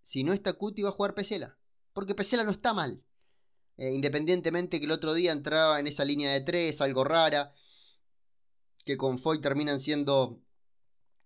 si 0.00 0.24
no 0.24 0.32
está 0.32 0.54
Cuti 0.54 0.82
va 0.82 0.88
a 0.88 0.92
jugar 0.92 1.14
Pesela. 1.14 1.58
Porque 1.92 2.14
Pesela 2.14 2.44
no 2.44 2.50
está 2.50 2.72
mal. 2.72 3.04
Eh, 3.76 3.92
independientemente 3.92 4.78
que 4.78 4.86
el 4.86 4.92
otro 4.92 5.14
día 5.14 5.32
entraba 5.32 5.80
en 5.80 5.86
esa 5.86 6.04
línea 6.04 6.32
de 6.32 6.40
tres, 6.40 6.80
algo 6.80 7.04
rara. 7.04 7.52
Que 8.84 8.96
con 8.96 9.18
Foy 9.18 9.40
terminan 9.40 9.80
siendo 9.80 10.42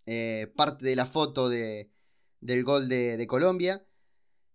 eh, 0.07 0.53
parte 0.57 0.85
de 0.85 0.97
la 0.97 1.07
foto 1.07 1.49
de, 1.49 1.93
del 2.41 2.65
gol 2.65 2.89
de, 2.89 3.17
de 3.17 3.27
Colombia. 3.27 3.85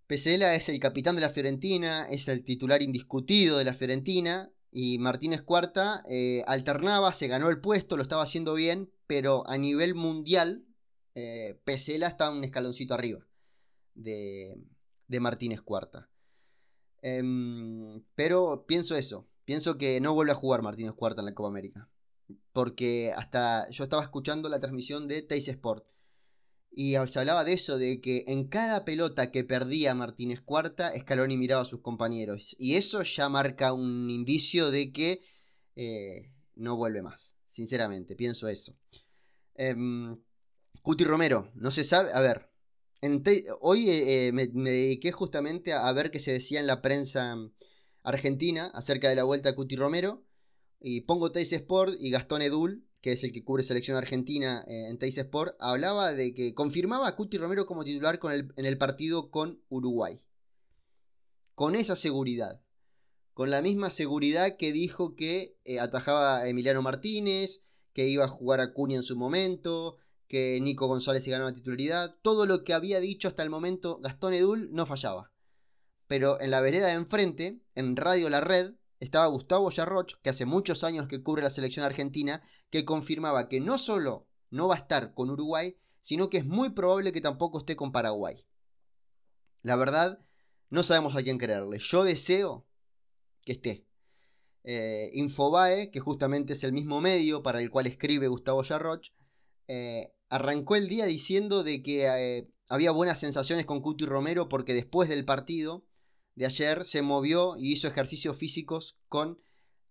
Pesela 0.08 0.56
es 0.56 0.69
el 0.69 0.79
capitán 0.79 1.15
de 1.15 1.21
la 1.21 1.29
Fiorentina, 1.29 2.06
es 2.10 2.27
el 2.27 2.43
titular 2.43 2.82
indiscutido 2.82 3.58
de 3.58 3.63
la 3.63 3.73
Fiorentina 3.73 4.52
y 4.75 4.97
Martínez 4.97 5.43
Cuarta 5.43 6.03
eh, 6.09 6.43
alternaba, 6.47 7.13
se 7.13 7.27
ganó 7.27 7.49
el 7.49 7.62
puesto, 7.62 7.95
lo 7.95 8.01
estaba 8.01 8.23
haciendo 8.23 8.55
bien, 8.55 8.91
pero 9.05 9.47
a 9.47 9.57
nivel 9.57 9.93
mundial, 9.93 10.65
eh, 11.13 11.62
Pesela 11.63 12.07
está 12.07 12.31
un 12.31 12.43
escaloncito 12.43 12.95
arriba 12.95 13.23
de, 13.93 14.59
Martínez 15.21 15.62
Cuarta. 15.62 16.09
Em, 17.03 18.03
pero 18.15 18.65
pienso 18.65 18.95
eso, 18.95 19.27
pienso 19.45 19.77
que 19.77 20.01
no 20.01 20.15
vuelve 20.15 20.31
a 20.31 20.36
jugar 20.36 20.63
Martínez 20.63 20.93
Cuarta 20.93 21.21
en 21.21 21.27
la 21.27 21.36
Copa 21.36 21.49
América. 21.49 21.88
Porque 22.51 23.13
hasta 23.15 23.69
yo 23.69 23.83
estaba 23.83 24.01
escuchando 24.01 24.49
la 24.49 24.59
transmisión 24.59 25.07
de 25.07 25.21
Teis 25.21 25.47
Sport. 25.47 25.86
Y 26.75 26.95
se 27.07 27.19
hablaba 27.19 27.43
de 27.43 27.53
eso, 27.53 27.77
de 27.77 28.01
que 28.01 28.23
en 28.27 28.47
cada 28.47 28.83
pelota 28.83 29.31
que 29.31 29.43
perdía 29.43 29.93
Martínez 29.93 30.41
Cuarta, 30.41 30.91
Scaloni 30.99 31.38
miraba 31.38 31.62
a 31.62 31.65
sus 31.65 31.81
compañeros. 31.81 32.55
Y 32.57 32.75
eso 32.75 33.03
ya 33.03 33.29
marca 33.29 33.73
un 33.73 34.09
indicio 34.09 34.71
de 34.71 34.91
que 34.91 35.21
eh, 35.75 36.31
no 36.55 36.75
vuelve 36.75 37.03
más. 37.03 37.36
Sinceramente, 37.45 38.15
pienso 38.15 38.47
eso. 38.47 38.75
Em, 39.53 40.17
Cuti 40.81 41.03
Romero, 41.03 41.51
no 41.53 41.69
se 41.69 41.83
sabe. 41.83 42.09
A 42.12 42.21
ver, 42.21 42.49
hoy 43.62 43.89
eh, 43.91 44.27
eh, 44.27 44.31
me, 44.31 44.47
dediqué 44.47 45.12
justamente 45.12 45.73
a, 45.73 45.91
ver 45.93 46.09
qué 46.09 46.19
se 46.19 46.31
decía 46.31 46.59
en 46.59 46.65
la 46.65 46.81
prensa 46.81 47.38
argentina 48.01 48.71
acerca 48.73 49.09
de 49.09 49.15
la 49.15 49.25
vuelta 49.25 49.49
de 49.49 49.55
Cuti 49.55 49.75
Romero. 49.75 50.25
Y 50.79 51.01
pongo 51.01 51.31
Teis 51.31 51.53
Sport 51.53 51.95
y 51.99 52.09
Gastón 52.09 52.41
Edul, 52.41 52.83
que 53.03 53.11
es 53.11 53.23
el 53.25 53.33
que 53.33 53.43
cubre 53.43 53.63
selección 53.63 53.97
argentina 53.97 54.63
eh, 54.65 54.87
en 54.87 54.97
Teis 54.97 55.17
Sport, 55.17 55.57
hablaba 55.59 56.13
de 56.13 56.33
que 56.33 56.53
confirmaba 56.53 57.05
a 57.05 57.17
Cuti 57.17 57.37
Romero 57.37 57.65
como 57.65 57.83
titular 57.83 58.17
en 58.55 58.65
el 58.65 58.77
partido 58.77 59.29
con 59.29 59.61
Uruguay. 59.67 60.21
Con 61.53 61.75
esa 61.75 61.97
seguridad. 61.97 62.63
Con 63.33 63.51
la 63.51 63.61
misma 63.61 63.91
seguridad 63.91 64.55
que 64.55 64.71
dijo 64.71 65.17
que 65.17 65.57
atajaba 65.81 66.37
a 66.37 66.47
Emiliano 66.47 66.81
Martínez, 66.81 67.61
que 67.91 68.07
iba 68.07 68.23
a 68.23 68.29
jugar 68.29 68.61
a 68.61 68.71
Cunha 68.71 68.95
en 68.95 69.03
su 69.03 69.17
momento, 69.17 69.97
que 70.29 70.57
Nico 70.61 70.87
González 70.87 71.25
se 71.25 71.31
ganó 71.31 71.43
la 71.43 71.53
titularidad. 71.53 72.15
Todo 72.21 72.45
lo 72.45 72.63
que 72.63 72.73
había 72.73 73.01
dicho 73.01 73.27
hasta 73.27 73.43
el 73.43 73.49
momento 73.49 73.99
Gastón 73.99 74.33
Edul 74.33 74.71
no 74.71 74.85
fallaba. 74.85 75.33
Pero 76.07 76.39
en 76.39 76.51
la 76.51 76.61
vereda 76.61 76.87
de 76.87 76.93
enfrente, 76.93 77.59
en 77.75 77.97
Radio 77.97 78.29
La 78.29 78.39
Red, 78.39 78.75
estaba 79.03 79.27
Gustavo 79.27 79.69
Yarroch, 79.69 80.19
que 80.21 80.29
hace 80.29 80.45
muchos 80.45 80.83
años 80.83 81.07
que 81.07 81.21
cubre 81.21 81.43
la 81.43 81.49
selección 81.49 81.85
argentina, 81.85 82.41
que 82.69 82.85
confirmaba 82.85 83.49
que 83.49 83.59
no 83.59 83.77
solo 83.77 84.27
no 84.49 84.67
va 84.67 84.75
a 84.75 84.79
estar 84.79 85.13
con 85.13 85.29
Uruguay, 85.29 85.77
sino 85.99 86.29
que 86.29 86.37
es 86.37 86.45
muy 86.45 86.69
probable 86.69 87.11
que 87.11 87.21
tampoco 87.21 87.59
esté 87.59 87.75
con 87.75 87.91
Paraguay. 87.91 88.45
La 89.61 89.75
verdad, 89.75 90.19
no 90.69 90.83
sabemos 90.83 91.15
a 91.15 91.23
quién 91.23 91.37
creerle. 91.37 91.79
Yo 91.79 92.03
deseo 92.03 92.65
que 93.45 93.53
esté. 93.53 93.87
Eh, 94.63 95.11
Infobae, 95.13 95.91
que 95.91 95.99
justamente 95.99 96.53
es 96.53 96.63
el 96.63 96.71
mismo 96.71 97.01
medio 97.01 97.43
para 97.43 97.61
el 97.61 97.69
cual 97.69 97.87
escribe 97.87 98.27
Gustavo 98.27 98.63
Yarroch, 98.63 99.11
eh, 99.67 100.13
arrancó 100.29 100.75
el 100.75 100.87
día 100.87 101.05
diciendo 101.05 101.63
de 101.63 101.81
que 101.83 102.05
eh, 102.07 102.49
había 102.69 102.91
buenas 102.91 103.19
sensaciones 103.19 103.65
con 103.65 103.81
Cuti 103.81 104.05
Romero 104.05 104.49
porque 104.49 104.73
después 104.73 105.09
del 105.09 105.25
partido 105.25 105.85
de 106.35 106.45
ayer 106.45 106.85
se 106.85 107.01
movió 107.01 107.55
y 107.57 107.73
hizo 107.73 107.87
ejercicios 107.87 108.37
físicos 108.37 108.97
con 109.07 109.41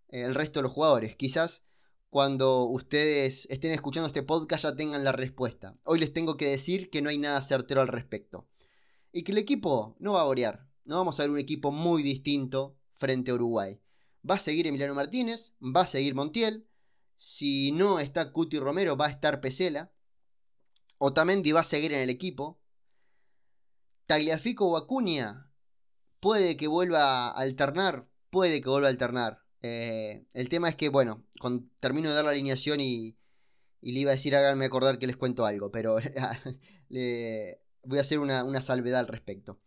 el 0.09 0.35
resto 0.35 0.59
de 0.59 0.65
los 0.65 0.73
jugadores. 0.73 1.17
Quizás 1.17 1.65
cuando 2.11 2.65
ustedes 2.65 3.47
estén 3.51 3.73
escuchando 3.73 4.07
este 4.07 4.23
podcast 4.23 4.65
ya 4.65 4.77
tengan 4.77 5.05
la 5.05 5.13
respuesta. 5.13 5.79
Hoy 5.85 5.99
les 5.99 6.13
tengo 6.13 6.37
que 6.37 6.49
decir 6.49 6.91
que 6.91 7.01
no 7.01 7.09
hay 7.09 7.19
nada 7.19 7.41
certero 7.41 7.81
al 7.81 7.89
respecto. 7.89 8.49
Y 9.13 9.23
que 9.23 9.33
el 9.33 9.39
equipo 9.39 9.97
no 9.99 10.15
va 10.15 10.23
a 10.23 10.25
variar. 10.25 10.69
No 10.85 10.97
vamos 10.97 11.19
a 11.19 11.23
ver 11.23 11.31
un 11.31 11.39
equipo 11.39 11.71
muy 11.71 12.03
distinto 12.03 12.77
frente 12.95 13.31
a 13.31 13.35
Uruguay. 13.35 13.81
Va 14.29 14.37
a 14.37 14.39
seguir 14.39 14.67
Emiliano 14.67 14.95
Martínez, 14.95 15.55
va 15.61 15.83
a 15.83 15.87
seguir 15.87 16.15
Montiel. 16.15 16.69
Si 17.17 17.73
no 17.73 18.01
está 18.01 18.33
Cuti 18.33 18.59
Romero, 18.59 18.97
va 18.97 19.07
a 19.07 19.11
estar 19.11 19.41
Pesela. 19.41 19.93
Otamendi 20.99 21.53
va 21.53 21.61
a 21.61 21.65
seguir 21.65 21.93
en 21.93 22.01
el 22.01 22.11
equipo. 22.11 22.61
Tagliafico 24.07 24.67
o 24.67 24.77
Acuña 24.77 25.52
puede 26.23 26.57
que 26.57 26.69
vuelva 26.69 27.27
a 27.27 27.31
alternar, 27.33 28.09
puede 28.31 28.61
que 28.61 28.69
vuelva 28.69 28.87
a 28.87 28.91
alternar. 28.91 29.43
Eh, 29.61 30.25
el 30.35 30.49
tema 30.49 30.69
es 30.69 30.77
que, 30.77 30.89
bueno, 30.89 31.27
termino 31.81 32.09
de 32.11 32.15
dar 32.15 32.25
la 32.25 32.31
alineación 32.31 32.81
y, 32.81 33.19
le 33.81 34.01
iba 34.01 34.13
a 34.13 34.15
decir, 34.15 34.37
háganme 34.37 34.65
acordar 34.65 35.01
que 35.01 35.09
les 35.09 35.17
cuento 35.17 35.45
algo, 35.45 35.73
pero 35.73 35.97
voy 37.85 37.99
a 37.99 38.01
hacer 38.01 38.21
una, 38.21 38.45
una 38.45 38.63
salvedad 38.63 39.01
al 39.01 39.09
respecto. 39.09 39.61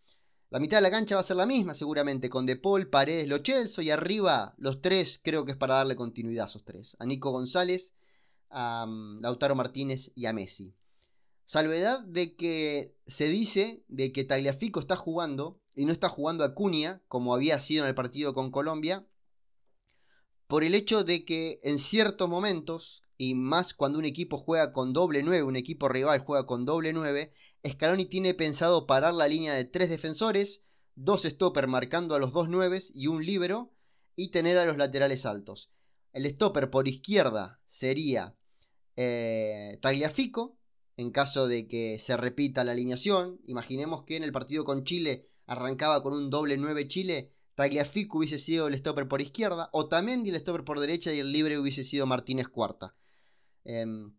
La 0.49 0.59
mitad 0.61 0.77
de 0.77 0.83
la 0.83 0.91
cancha 0.91 1.15
va 1.15 1.21
a 1.21 1.25
ser 1.25 1.35
la 1.35 1.45
misma, 1.45 1.73
seguramente, 1.73 2.29
con 2.29 2.45
De 2.45 2.55
Paul, 2.55 2.87
Paredes, 2.87 3.27
Lo 3.27 3.39
Celso 3.43 3.81
y 3.81 3.91
arriba 3.91 4.55
los 4.57 4.81
tres, 4.81 5.19
creo 5.21 5.43
que 5.43 5.51
es 5.51 5.57
para 5.57 5.75
darle 5.75 5.97
continuidad 5.97 6.45
a 6.45 6.47
esos 6.47 6.63
tres. 6.63 6.95
A 6.99 7.05
Nico 7.05 7.31
González, 7.31 7.95
a 8.49 8.85
mm, 8.87 9.19
Lautaro 9.21 9.55
Martínez 9.55 10.13
y 10.15 10.27
a 10.27 10.33
Messi. 10.33 10.73
Salvedad 11.45 12.01
de 12.01 12.35
que 12.35 12.95
se 13.05 13.27
dice 13.27 13.83
de 13.87 14.11
que 14.11 14.23
Tagliafico 14.23 14.79
está 14.79 14.95
jugando 14.95 15.61
y 15.75 15.85
no 15.85 15.91
está 15.91 16.09
jugando 16.09 16.43
a 16.43 16.55
Cunha, 16.55 17.03
como 17.07 17.33
había 17.33 17.59
sido 17.59 17.83
en 17.83 17.89
el 17.89 17.95
partido 17.95 18.33
con 18.33 18.49
Colombia, 18.49 19.05
por 20.47 20.63
el 20.63 20.73
hecho 20.75 21.03
de 21.03 21.25
que 21.25 21.59
en 21.63 21.79
ciertos 21.79 22.29
momentos, 22.29 23.03
y 23.17 23.35
más 23.35 23.73
cuando 23.73 23.99
un 23.99 24.05
equipo 24.05 24.37
juega 24.37 24.73
con 24.73 24.93
doble 24.93 25.23
9, 25.23 25.43
un 25.43 25.55
equipo 25.55 25.87
rival 25.87 26.19
juega 26.19 26.45
con 26.45 26.65
doble 26.65 26.93
9, 26.93 27.31
Scaloni 27.67 28.05
tiene 28.05 28.33
pensado 28.33 28.87
parar 28.87 29.13
la 29.13 29.27
línea 29.27 29.53
de 29.53 29.65
tres 29.65 29.89
defensores, 29.89 30.63
dos 30.95 31.23
stopper 31.23 31.67
marcando 31.67 32.15
a 32.15 32.19
los 32.19 32.33
dos 32.33 32.47
9 32.49 32.79
y 32.93 33.07
un 33.07 33.25
libero, 33.25 33.71
y 34.15 34.29
tener 34.29 34.57
a 34.57 34.65
los 34.65 34.77
laterales 34.77 35.25
altos. 35.25 35.71
El 36.13 36.25
stopper 36.27 36.69
por 36.69 36.87
izquierda 36.87 37.59
sería 37.65 38.35
eh, 38.95 39.77
Tagliafico, 39.81 40.57
en 40.97 41.11
caso 41.11 41.47
de 41.47 41.67
que 41.67 41.99
se 41.99 42.17
repita 42.17 42.63
la 42.63 42.71
alineación. 42.71 43.41
Imaginemos 43.45 44.03
que 44.03 44.15
en 44.15 44.23
el 44.23 44.31
partido 44.31 44.63
con 44.63 44.83
Chile 44.83 45.27
arrancaba 45.45 46.01
con 46.01 46.13
un 46.13 46.29
doble 46.29 46.57
9 46.57 46.87
Chile, 46.87 47.31
Tagliafico 47.55 48.17
hubiese 48.17 48.37
sido 48.37 48.67
el 48.67 48.75
stopper 48.75 49.07
por 49.07 49.21
izquierda, 49.21 49.69
o 49.71 49.87
también 49.87 50.25
el 50.25 50.35
stopper 50.35 50.65
por 50.65 50.79
derecha 50.79 51.13
y 51.13 51.19
el 51.19 51.31
libre 51.31 51.57
hubiese 51.57 51.83
sido 51.83 52.05
Martínez 52.05 52.49
Cuarta. 52.49 52.95
Em, 53.63 54.13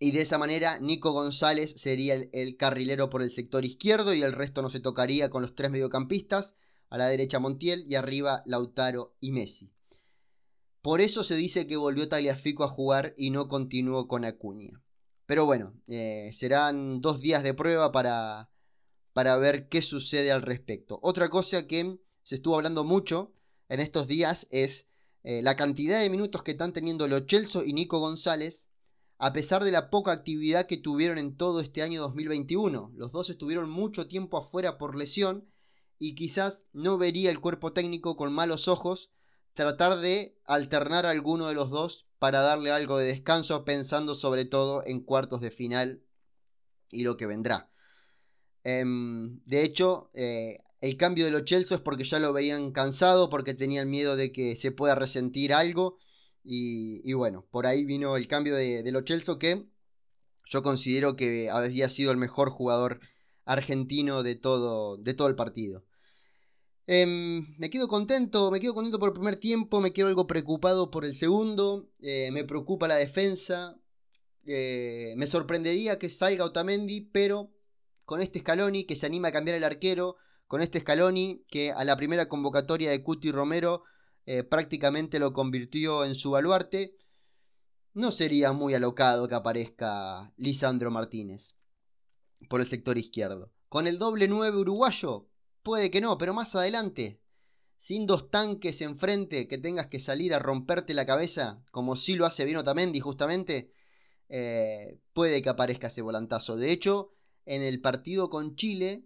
y 0.00 0.10
de 0.10 0.22
esa 0.22 0.38
manera 0.38 0.78
Nico 0.80 1.12
González 1.12 1.74
sería 1.76 2.14
el, 2.14 2.56
carrilero 2.56 3.10
por 3.10 3.22
el 3.22 3.30
sector 3.30 3.64
izquierdo 3.64 4.14
y 4.14 4.22
el 4.22 4.32
resto 4.32 4.62
no 4.62 4.70
se 4.70 4.80
tocaría 4.80 5.30
con 5.30 5.42
los 5.42 5.54
tres 5.54 5.70
mediocampistas, 5.70 6.56
a 6.88 6.98
la 6.98 7.06
derecha 7.06 7.38
Montiel 7.38 7.84
y 7.88 7.94
arriba 7.94 8.42
Lautaro 8.44 9.16
y 9.20 9.32
Messi. 9.32 9.72
Por 10.82 11.00
eso 11.00 11.24
se 11.24 11.36
dice 11.36 11.66
que 11.66 11.76
volvió 11.76 12.08
Tagliafico 12.08 12.64
a 12.64 12.68
jugar 12.68 13.14
y 13.16 13.30
no 13.30 13.48
continuó 13.48 14.08
con 14.08 14.24
Acuña. 14.24 14.82
Pero 15.26 15.46
bueno, 15.46 15.74
eh, 15.86 16.30
serán 16.32 17.00
dos 17.00 17.20
días 17.20 17.42
de 17.42 17.54
prueba 17.54 17.92
para, 17.92 18.50
para 19.12 19.36
ver 19.36 19.68
qué 19.68 19.82
sucede 19.82 20.32
al 20.32 20.42
respecto. 20.42 20.98
Otra 21.02 21.28
cosa 21.28 21.66
que 21.66 21.98
se 22.22 22.36
estuvo 22.36 22.56
hablando 22.56 22.84
mucho 22.84 23.34
en 23.68 23.80
estos 23.80 24.08
días 24.08 24.46
es 24.50 24.88
eh, 25.22 25.42
la 25.42 25.56
cantidad 25.56 26.00
de 26.00 26.10
minutos 26.10 26.42
que 26.42 26.52
están 26.52 26.72
teniendo 26.72 27.06
Lo 27.08 27.20
Celso 27.20 27.64
y 27.64 27.72
Nico 27.72 28.00
González 28.00 28.70
a 29.18 29.32
pesar 29.32 29.62
de 29.62 29.70
la 29.70 29.88
poca 29.88 30.10
actividad 30.10 30.66
que 30.66 30.76
tuvieron 30.76 31.16
en 31.16 31.36
todo 31.36 31.60
este 31.60 31.82
año 31.82 32.00
2021. 32.00 32.90
Los 32.96 33.12
dos 33.12 33.30
estuvieron 33.30 33.70
mucho 33.70 34.08
tiempo 34.08 34.36
afuera 34.36 34.78
por 34.78 34.96
lesión 34.96 35.48
y 35.96 36.16
quizás 36.16 36.66
no 36.72 36.98
vería 36.98 37.30
el 37.30 37.38
cuerpo 37.38 37.72
técnico 37.72 38.16
con 38.16 38.32
malos 38.32 38.66
ojos 38.66 39.12
tratar 39.54 40.00
de 40.00 40.36
alternar 40.44 41.06
a 41.06 41.10
alguno 41.10 41.46
de 41.46 41.54
los 41.54 41.70
dos 41.70 42.08
para 42.22 42.40
darle 42.40 42.70
algo 42.70 42.98
de 42.98 43.06
descanso 43.06 43.64
pensando 43.64 44.14
sobre 44.14 44.44
todo 44.44 44.84
en 44.86 45.00
cuartos 45.00 45.40
de 45.40 45.50
final 45.50 46.04
y 46.88 47.02
lo 47.02 47.16
que 47.16 47.26
vendrá. 47.26 47.68
Em, 48.62 49.40
de 49.44 49.64
hecho, 49.64 50.08
eh, 50.14 50.58
el 50.80 50.96
cambio 50.96 51.24
de 51.24 51.32
los 51.32 51.42
Chelsea 51.42 51.78
es 51.78 51.82
porque 51.82 52.04
ya 52.04 52.20
lo 52.20 52.32
veían 52.32 52.70
cansado, 52.70 53.28
porque 53.28 53.54
tenían 53.54 53.90
miedo 53.90 54.14
de 54.14 54.30
que 54.30 54.54
se 54.54 54.70
pueda 54.70 54.94
resentir 54.94 55.52
algo 55.52 55.98
y, 56.44 57.12
bueno, 57.12 57.44
por 57.50 57.66
ahí 57.66 57.84
vino 57.84 58.16
el 58.16 58.28
cambio 58.28 58.54
de, 58.54 58.84
de 58.84 58.92
Lo 58.92 59.02
Celso 59.04 59.40
que 59.40 59.66
yo 60.46 60.62
considero 60.62 61.16
que 61.16 61.50
había 61.50 61.88
sido 61.88 62.12
el 62.12 62.18
mejor 62.18 62.50
jugador 62.50 63.00
argentino 63.46 64.22
de 64.22 64.36
todo, 64.36 64.96
de 64.96 65.14
todo 65.14 65.26
el 65.26 65.34
partido. 65.34 65.84
Em, 66.86 67.54
me 67.58 67.70
quedo 67.70 67.86
contento, 67.86 68.50
me 68.50 68.58
quedo 68.58 68.74
contento 68.74 68.98
por 68.98 69.10
el 69.10 69.14
primer 69.14 69.36
tiempo, 69.36 69.80
me 69.80 69.92
quedo 69.92 70.08
algo 70.08 70.26
preocupado 70.26 70.90
por 70.90 71.04
el 71.04 71.14
segundo, 71.14 71.88
eh, 72.00 72.30
me 72.32 72.44
preocupa 72.44 72.88
la 72.88 72.96
defensa, 72.96 73.78
eh, 74.44 75.14
me 75.16 75.28
sorprendería 75.28 75.98
que 75.98 76.10
salga 76.10 76.44
Otamendi, 76.44 77.00
pero 77.00 77.52
con 78.04 78.20
este 78.20 78.40
Scaloni 78.40 78.84
que 78.84 78.96
se 78.96 79.06
anima 79.06 79.28
a 79.28 79.32
cambiar 79.32 79.56
el 79.56 79.64
arquero, 79.64 80.16
con 80.48 80.60
este 80.60 80.80
Scaloni 80.80 81.44
que 81.48 81.70
a 81.70 81.84
la 81.84 81.96
primera 81.96 82.28
convocatoria 82.28 82.90
de 82.90 83.02
Cuti 83.02 83.30
Romero 83.30 83.84
eh, 84.26 84.42
prácticamente 84.42 85.20
lo 85.20 85.32
convirtió 85.32 86.04
en 86.04 86.16
su 86.16 86.32
baluarte, 86.32 86.96
no 87.94 88.10
sería 88.10 88.52
muy 88.52 88.74
alocado 88.74 89.28
que 89.28 89.34
aparezca 89.36 90.32
Lisandro 90.36 90.90
Martínez 90.90 91.54
por 92.48 92.60
el 92.60 92.66
sector 92.66 92.98
izquierdo. 92.98 93.52
Con 93.68 93.86
el 93.86 93.98
doble 93.98 94.28
9 94.28 94.58
uruguayo, 94.58 95.28
puede 95.62 95.90
que 95.90 96.00
no, 96.00 96.18
pero 96.18 96.34
más 96.34 96.54
adelante, 96.54 97.20
sin 97.76 98.06
dos 98.06 98.30
tanques 98.30 98.80
enfrente 98.80 99.48
que 99.48 99.58
tengas 99.58 99.88
que 99.88 100.00
salir 100.00 100.34
a 100.34 100.38
romperte 100.38 100.94
la 100.94 101.06
cabeza, 101.06 101.64
como 101.70 101.96
si 101.96 102.14
lo 102.14 102.26
hace 102.26 102.44
bien 102.44 102.58
Otamendi 102.58 103.00
justamente, 103.00 103.72
eh, 104.28 105.00
puede 105.12 105.42
que 105.42 105.48
aparezca 105.48 105.88
ese 105.88 106.02
volantazo. 106.02 106.56
De 106.56 106.70
hecho, 106.70 107.12
en 107.44 107.62
el 107.62 107.80
partido 107.80 108.30
con 108.30 108.56
Chile, 108.56 109.04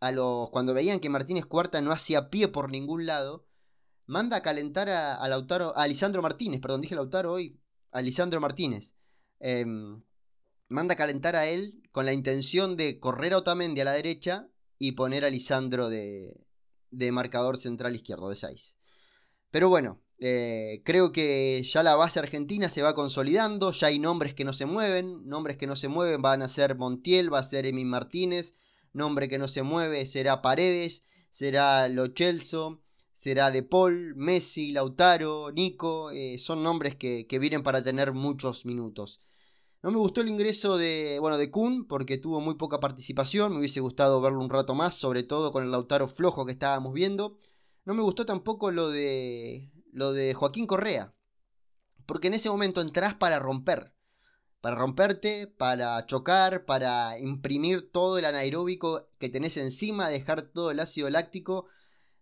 a 0.00 0.12
los, 0.12 0.50
cuando 0.50 0.74
veían 0.74 1.00
que 1.00 1.08
Martínez 1.08 1.46
Cuarta 1.46 1.80
no 1.80 1.92
hacía 1.92 2.30
pie 2.30 2.48
por 2.48 2.70
ningún 2.70 3.06
lado, 3.06 3.46
manda 4.06 4.38
a 4.38 4.42
calentar 4.42 4.90
a, 4.90 5.28
Lautaro, 5.28 5.76
a 5.76 5.86
Lisandro 5.86 6.22
Martínez, 6.22 6.60
perdón, 6.60 6.80
dije 6.80 6.94
Lautaro 6.94 7.32
hoy, 7.32 7.60
a 7.90 8.02
Lisandro 8.02 8.40
Martínez. 8.40 8.96
Em, 9.40 10.02
manda 10.68 10.94
a 10.94 10.96
calentar 10.96 11.36
a 11.36 11.46
él 11.46 11.80
con 11.92 12.06
la 12.06 12.12
intención 12.12 12.76
de 12.76 12.98
correr 12.98 13.34
a 13.34 13.38
Otamendi 13.38 13.80
a 13.80 13.84
la 13.84 13.92
derecha 13.92 14.48
y 14.78 14.92
poner 14.92 15.24
a 15.24 15.30
Lisandro 15.30 15.88
de, 15.88 16.46
de 16.90 17.12
marcador 17.12 17.56
central 17.56 17.94
izquierdo 17.94 18.28
de 18.30 18.36
6. 18.36 18.76
Pero 19.50 19.68
bueno, 19.68 20.00
eh, 20.20 20.82
creo 20.84 21.12
que 21.12 21.62
ya 21.62 21.82
la 21.82 21.94
base 21.94 22.18
argentina 22.18 22.68
se 22.68 22.82
va 22.82 22.94
consolidando, 22.94 23.72
ya 23.72 23.86
hay 23.86 23.98
nombres 23.98 24.34
que 24.34 24.44
no 24.44 24.52
se 24.52 24.66
mueven, 24.66 25.26
nombres 25.26 25.56
que 25.56 25.66
no 25.66 25.76
se 25.76 25.88
mueven 25.88 26.20
van 26.22 26.42
a 26.42 26.48
ser 26.48 26.76
Montiel, 26.76 27.32
va 27.32 27.38
a 27.38 27.44
ser 27.44 27.66
Emi 27.66 27.84
Martínez, 27.84 28.54
nombre 28.92 29.28
que 29.28 29.38
no 29.38 29.48
se 29.48 29.62
mueve 29.62 30.06
será 30.06 30.42
Paredes, 30.42 31.04
será 31.30 31.88
Lo 31.88 32.08
Chelso, 32.08 32.82
será 33.12 33.50
De 33.50 33.62
Paul, 33.62 34.14
Messi, 34.16 34.72
Lautaro, 34.72 35.52
Nico, 35.52 36.10
eh, 36.10 36.38
son 36.38 36.62
nombres 36.62 36.96
que, 36.96 37.26
que, 37.26 37.38
vienen 37.38 37.62
para 37.62 37.82
tener 37.82 38.12
muchos 38.12 38.66
minutos. 38.66 39.20
No 39.82 39.92
me 39.92 39.98
gustó 39.98 40.22
el 40.22 40.28
ingreso 40.28 40.76
de, 40.76 41.18
bueno, 41.20 41.38
de 41.38 41.50
Kun 41.50 41.86
porque 41.86 42.18
tuvo 42.18 42.40
muy 42.40 42.56
poca 42.56 42.80
participación, 42.80 43.52
me 43.52 43.58
hubiese 43.58 43.80
gustado 43.80 44.20
verlo 44.20 44.40
un 44.40 44.50
rato 44.50 44.74
más, 44.74 44.96
sobre 44.96 45.22
todo 45.22 45.52
con 45.52 45.62
el 45.62 45.70
Lautaro 45.70 46.08
flojo 46.08 46.44
que 46.44 46.52
estábamos 46.52 46.92
viendo. 46.92 47.38
No 47.84 47.94
me 47.94 48.02
gustó 48.02 48.26
tampoco 48.26 48.70
lo 48.72 48.90
de 48.90 49.70
lo 49.92 50.12
de 50.12 50.34
Joaquín 50.34 50.66
Correa. 50.66 51.14
Porque 52.06 52.28
en 52.28 52.34
ese 52.34 52.50
momento 52.50 52.80
entras 52.80 53.14
para 53.14 53.38
romper. 53.38 53.94
Para 54.60 54.74
romperte, 54.74 55.46
para 55.46 56.04
chocar, 56.06 56.64
para 56.64 57.18
imprimir 57.18 57.92
todo 57.92 58.18
el 58.18 58.24
anaeróbico 58.24 59.08
que 59.18 59.28
tenés 59.28 59.56
encima, 59.56 60.08
dejar 60.08 60.42
todo 60.42 60.72
el 60.72 60.80
ácido 60.80 61.08
láctico 61.10 61.66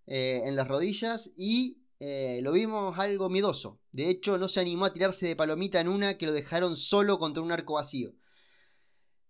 eh, 0.06 0.42
en 0.44 0.56
las 0.56 0.68
rodillas 0.68 1.32
y 1.36 1.85
eh, 1.98 2.40
lo 2.42 2.52
vimos 2.52 2.98
algo 2.98 3.28
miedoso. 3.28 3.80
De 3.92 4.10
hecho, 4.10 4.38
no 4.38 4.48
se 4.48 4.60
animó 4.60 4.84
a 4.84 4.92
tirarse 4.92 5.26
de 5.26 5.36
palomita 5.36 5.80
en 5.80 5.88
una 5.88 6.18
que 6.18 6.26
lo 6.26 6.32
dejaron 6.32 6.76
solo 6.76 7.18
contra 7.18 7.42
un 7.42 7.52
arco 7.52 7.74
vacío. 7.74 8.14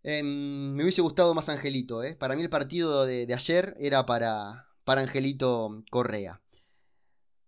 Em, 0.03 0.73
me 0.75 0.83
hubiese 0.83 1.03
gustado 1.03 1.35
más 1.35 1.49
Angelito. 1.49 2.03
¿eh? 2.03 2.17
Para 2.17 2.37
mí 2.37 2.43
el 2.43 2.51
partido 2.51 3.07
de, 3.07 3.33
ayer 3.33 3.77
era 3.79 4.07
para, 4.07 4.69
para 4.85 5.03
Angelito 5.03 5.85
Correa. 5.91 6.43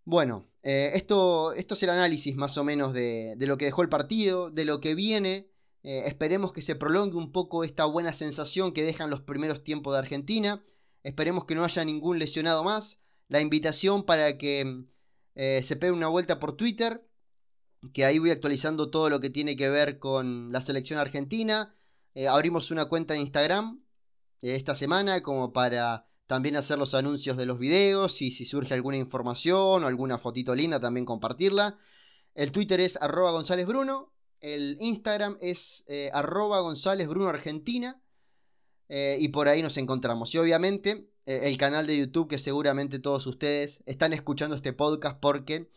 Bueno, 0.05 0.49
eh, 0.63 0.93
esto, 0.95 1.53
esto 1.53 1.75
es 1.75 1.83
el 1.83 1.91
análisis 1.91 2.35
más 2.37 2.57
o 2.57 2.65
menos 2.65 2.93
de, 2.93 3.37
lo 3.41 3.59
que 3.59 3.67
dejó 3.67 3.83
el 3.83 3.89
partido, 3.89 4.51
de 4.51 4.65
lo 4.65 4.81
que 4.81 4.95
viene. 4.95 5.51
Esperemos 5.83 6.53
que 6.53 6.61
se 6.61 6.75
prolongue 6.75 7.17
un 7.17 7.33
poco 7.33 7.65
esta 7.65 7.87
buena 7.87 8.13
sensación 8.13 8.73
que 8.73 8.83
dejan 8.83 9.09
los 9.09 9.23
primeros 9.23 9.65
tiempos 9.65 9.95
de 9.95 10.01
Argentina. 10.01 10.63
Esperemos 11.03 11.47
que 11.47 11.55
no 11.55 11.65
haya 11.65 11.85
ningún 11.85 12.19
lesionado 12.19 12.63
más. 12.63 13.01
La 13.29 13.41
invitación 13.41 14.03
para 14.03 14.37
que 14.37 14.85
eh, 15.39 15.63
se 15.63 15.77
pegue 15.77 15.93
una 15.93 16.09
vuelta 16.09 16.39
por 16.39 16.53
Twitter, 16.53 17.09
que 17.95 18.05
ahí 18.05 18.19
voy 18.19 18.31
actualizando 18.31 18.91
todo 18.91 19.09
lo 19.09 19.21
que 19.21 19.31
tiene 19.31 19.57
que 19.57 19.71
ver 19.71 19.99
con 19.99 20.53
la 20.53 20.61
selección 20.61 20.99
argentina. 20.99 21.75
abrimos 22.29 22.71
una 22.71 22.87
cuenta 22.87 23.15
de 23.15 23.21
Instagram 23.21 23.81
esta 24.43 24.75
semana 24.75 25.23
como 25.23 25.53
para 25.53 26.09
también 26.29 26.57
hacer 26.57 26.79
los 26.79 26.95
anuncios 26.95 27.37
de 27.37 27.47
los 27.47 27.59
videos 27.59 28.21
y 28.21 28.31
si 28.31 28.45
surge 28.45 28.75
alguna 28.75 28.99
información 28.99 29.83
o 29.83 29.87
alguna 29.87 30.19
fotito 30.19 30.55
linda 30.55 30.79
también 30.79 31.07
compartirla. 31.07 31.79
El 32.35 32.53
Twitter 32.53 32.81
es 32.81 32.97
arroba 33.01 33.33
González 33.33 33.67
Bruno. 33.67 34.13
El 34.41 34.77
Instagram 34.79 35.39
es 35.41 35.85
eh, 35.89 36.11
arroba 36.13 36.61
González 36.61 37.09
Bruno 37.09 37.29
Argentina. 37.29 38.01
Eh, 38.91 39.17
y 39.21 39.29
por 39.29 39.49
ahí 39.49 39.63
nos 39.63 39.79
encontramos. 39.79 40.35
Y 40.35 40.39
obviamente 40.39 40.91
eh, 40.91 41.09
el 41.29 41.57
canal 41.59 41.87
de 41.87 41.99
YouTube 41.99 42.29
que 42.29 42.39
seguramente 42.39 42.99
todos 42.99 43.27
ustedes 43.27 43.83
están 43.87 44.13
escuchando 44.13 44.57
este 44.57 44.73
podcast 44.73 45.19
porque 45.21 45.69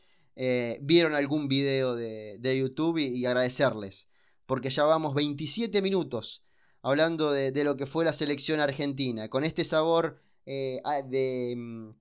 vieron 0.82 1.14
algún 1.14 1.48
video 1.48 1.96
de, 1.96 2.58
YouTube 2.58 2.98
y, 2.98 3.26
agradecerles. 3.26 4.08
Porque 4.46 4.70
ya 4.70 4.84
vamos 4.84 5.14
27 5.14 5.82
minutos 5.82 6.44
hablando 6.82 7.32
de, 7.32 7.52
de, 7.52 7.64
lo 7.64 7.78
que 7.78 7.86
fue 7.86 8.06
la 8.06 8.14
selección 8.14 8.60
argentina. 8.60 9.30
Con 9.30 9.44
este 9.44 9.66
sabor 9.66 10.22
eh, 10.46 10.82
de... 11.06 11.56
Mm, 11.58 11.92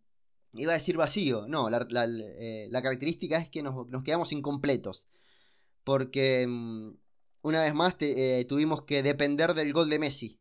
iba 0.54 0.72
a 0.72 0.74
decir 0.74 0.96
vacío, 0.96 1.46
no, 1.46 1.70
la, 1.70 1.86
eh, 1.88 2.68
característica 2.72 3.38
es 3.38 3.48
que 3.48 3.62
nos, 3.62 3.86
quedamos 4.04 4.32
incompletos. 4.32 5.08
Porque 5.84 6.46
mm, 6.46 6.94
una 7.42 7.62
vez 7.62 7.74
más 7.74 7.96
eh, 8.00 8.44
tuvimos 8.48 8.82
que 8.82 9.02
depender 9.02 9.54
del 9.54 9.72
gol 9.72 9.88
de 9.90 9.98
Messi 9.98 10.40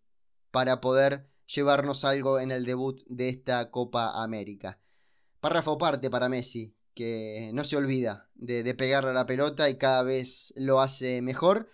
para 0.52 0.82
poder 0.82 1.30
llevarnos 1.54 2.06
algo 2.06 2.40
en 2.40 2.52
el 2.52 2.66
debut 2.66 3.02
de 3.08 3.30
esta 3.30 3.72
Copa 3.72 4.24
América. 4.24 4.80
Párrafo 5.40 5.78
parte 5.78 6.10
para 6.10 6.30
Messi, 6.30 6.76
que 6.94 7.52
no 7.54 7.64
se 7.64 7.78
olvida 7.78 8.30
de, 8.36 8.64
de 8.64 8.74
pegarle 8.76 9.12
a 9.12 9.14
la 9.14 9.26
pelota 9.26 9.70
y 9.70 9.78
cada 9.78 10.04
vez 10.04 10.54
lo 10.56 10.82
hace 10.82 11.22
mejor. 11.22 11.70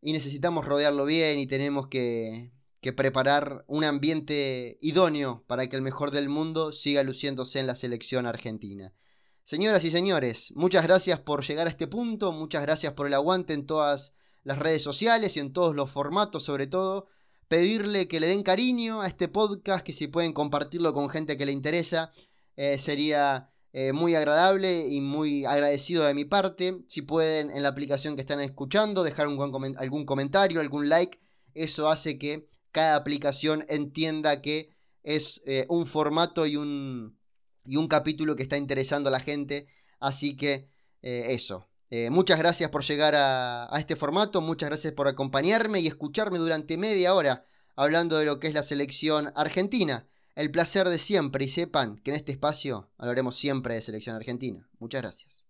Y 0.00 0.12
necesitamos 0.12 0.64
rodearlo 0.64 1.04
bien 1.04 1.38
y 1.38 1.46
tenemos 1.46 1.88
que, 1.88 2.52
que 2.80 2.92
preparar 2.92 3.64
un 3.66 3.84
ambiente 3.84 4.78
idóneo 4.80 5.44
para 5.46 5.68
que 5.68 5.76
el 5.76 5.82
mejor 5.82 6.10
del 6.10 6.28
mundo 6.28 6.72
siga 6.72 7.02
luciéndose 7.02 7.58
en 7.58 7.66
la 7.66 7.76
selección 7.76 8.26
argentina. 8.26 8.94
Señoras 9.42 9.84
y 9.84 9.90
señores, 9.90 10.52
muchas 10.54 10.84
gracias 10.84 11.20
por 11.20 11.44
llegar 11.44 11.66
a 11.66 11.70
este 11.70 11.86
punto, 11.86 12.32
muchas 12.32 12.62
gracias 12.62 12.92
por 12.94 13.06
el 13.06 13.14
aguante 13.14 13.54
en 13.54 13.66
todas 13.66 14.12
las 14.42 14.58
redes 14.58 14.82
sociales 14.82 15.36
y 15.36 15.40
en 15.40 15.52
todos 15.52 15.74
los 15.74 15.90
formatos 15.90 16.44
sobre 16.44 16.66
todo. 16.66 17.06
Pedirle 17.48 18.08
que 18.08 18.18
le 18.18 18.26
den 18.26 18.42
cariño 18.42 19.02
a 19.02 19.06
este 19.06 19.28
podcast, 19.28 19.86
que 19.86 19.92
si 19.92 20.08
pueden 20.08 20.32
compartirlo 20.32 20.92
con 20.92 21.08
gente 21.08 21.36
que 21.36 21.46
le 21.46 21.52
interesa, 21.52 22.12
eh, 22.56 22.76
sería 22.78 23.50
eh, 23.72 23.92
muy 23.92 24.16
agradable 24.16 24.88
y 24.88 25.00
muy 25.00 25.44
agradecido 25.44 26.04
de 26.04 26.14
mi 26.14 26.24
parte. 26.24 26.82
Si 26.88 27.02
pueden 27.02 27.50
en 27.50 27.62
la 27.62 27.68
aplicación 27.68 28.16
que 28.16 28.22
están 28.22 28.40
escuchando 28.40 29.04
dejar 29.04 29.28
algún 29.28 30.04
comentario, 30.06 30.60
algún 30.60 30.88
like, 30.88 31.20
eso 31.54 31.88
hace 31.88 32.18
que 32.18 32.48
cada 32.72 32.96
aplicación 32.96 33.64
entienda 33.68 34.42
que 34.42 34.70
es 35.04 35.40
eh, 35.46 35.66
un 35.68 35.86
formato 35.86 36.46
y 36.46 36.56
un, 36.56 37.16
y 37.64 37.76
un 37.76 37.86
capítulo 37.86 38.34
que 38.34 38.42
está 38.42 38.56
interesando 38.56 39.08
a 39.08 39.12
la 39.12 39.20
gente. 39.20 39.68
Así 40.00 40.36
que 40.36 40.68
eso. 41.02 41.68
Eh, 41.90 42.10
muchas 42.10 42.38
gracias 42.38 42.70
por 42.70 42.84
llegar 42.84 43.14
a, 43.14 43.74
a, 43.74 43.78
este 43.78 43.96
formato, 43.96 44.40
muchas 44.40 44.68
gracias 44.70 44.92
por 44.92 45.06
acompañarme 45.08 45.80
y 45.80 45.86
escucharme 45.86 46.38
durante 46.38 46.76
media 46.76 47.14
hora 47.14 47.46
hablando 47.76 48.18
de 48.18 48.24
lo 48.24 48.40
que 48.40 48.48
es 48.48 48.54
la 48.54 48.62
selección 48.62 49.32
argentina. 49.36 50.06
El 50.34 50.50
placer 50.50 50.88
de 50.88 50.98
siempre 50.98 51.44
y 51.44 51.48
sepan 51.48 51.96
que 51.98 52.10
en 52.10 52.16
este 52.16 52.32
espacio 52.32 52.90
hablaremos 52.98 53.36
siempre 53.36 53.74
de 53.74 53.82
selección 53.82 54.16
argentina. 54.16 54.68
Muchas 54.78 55.02
gracias. 55.02 55.45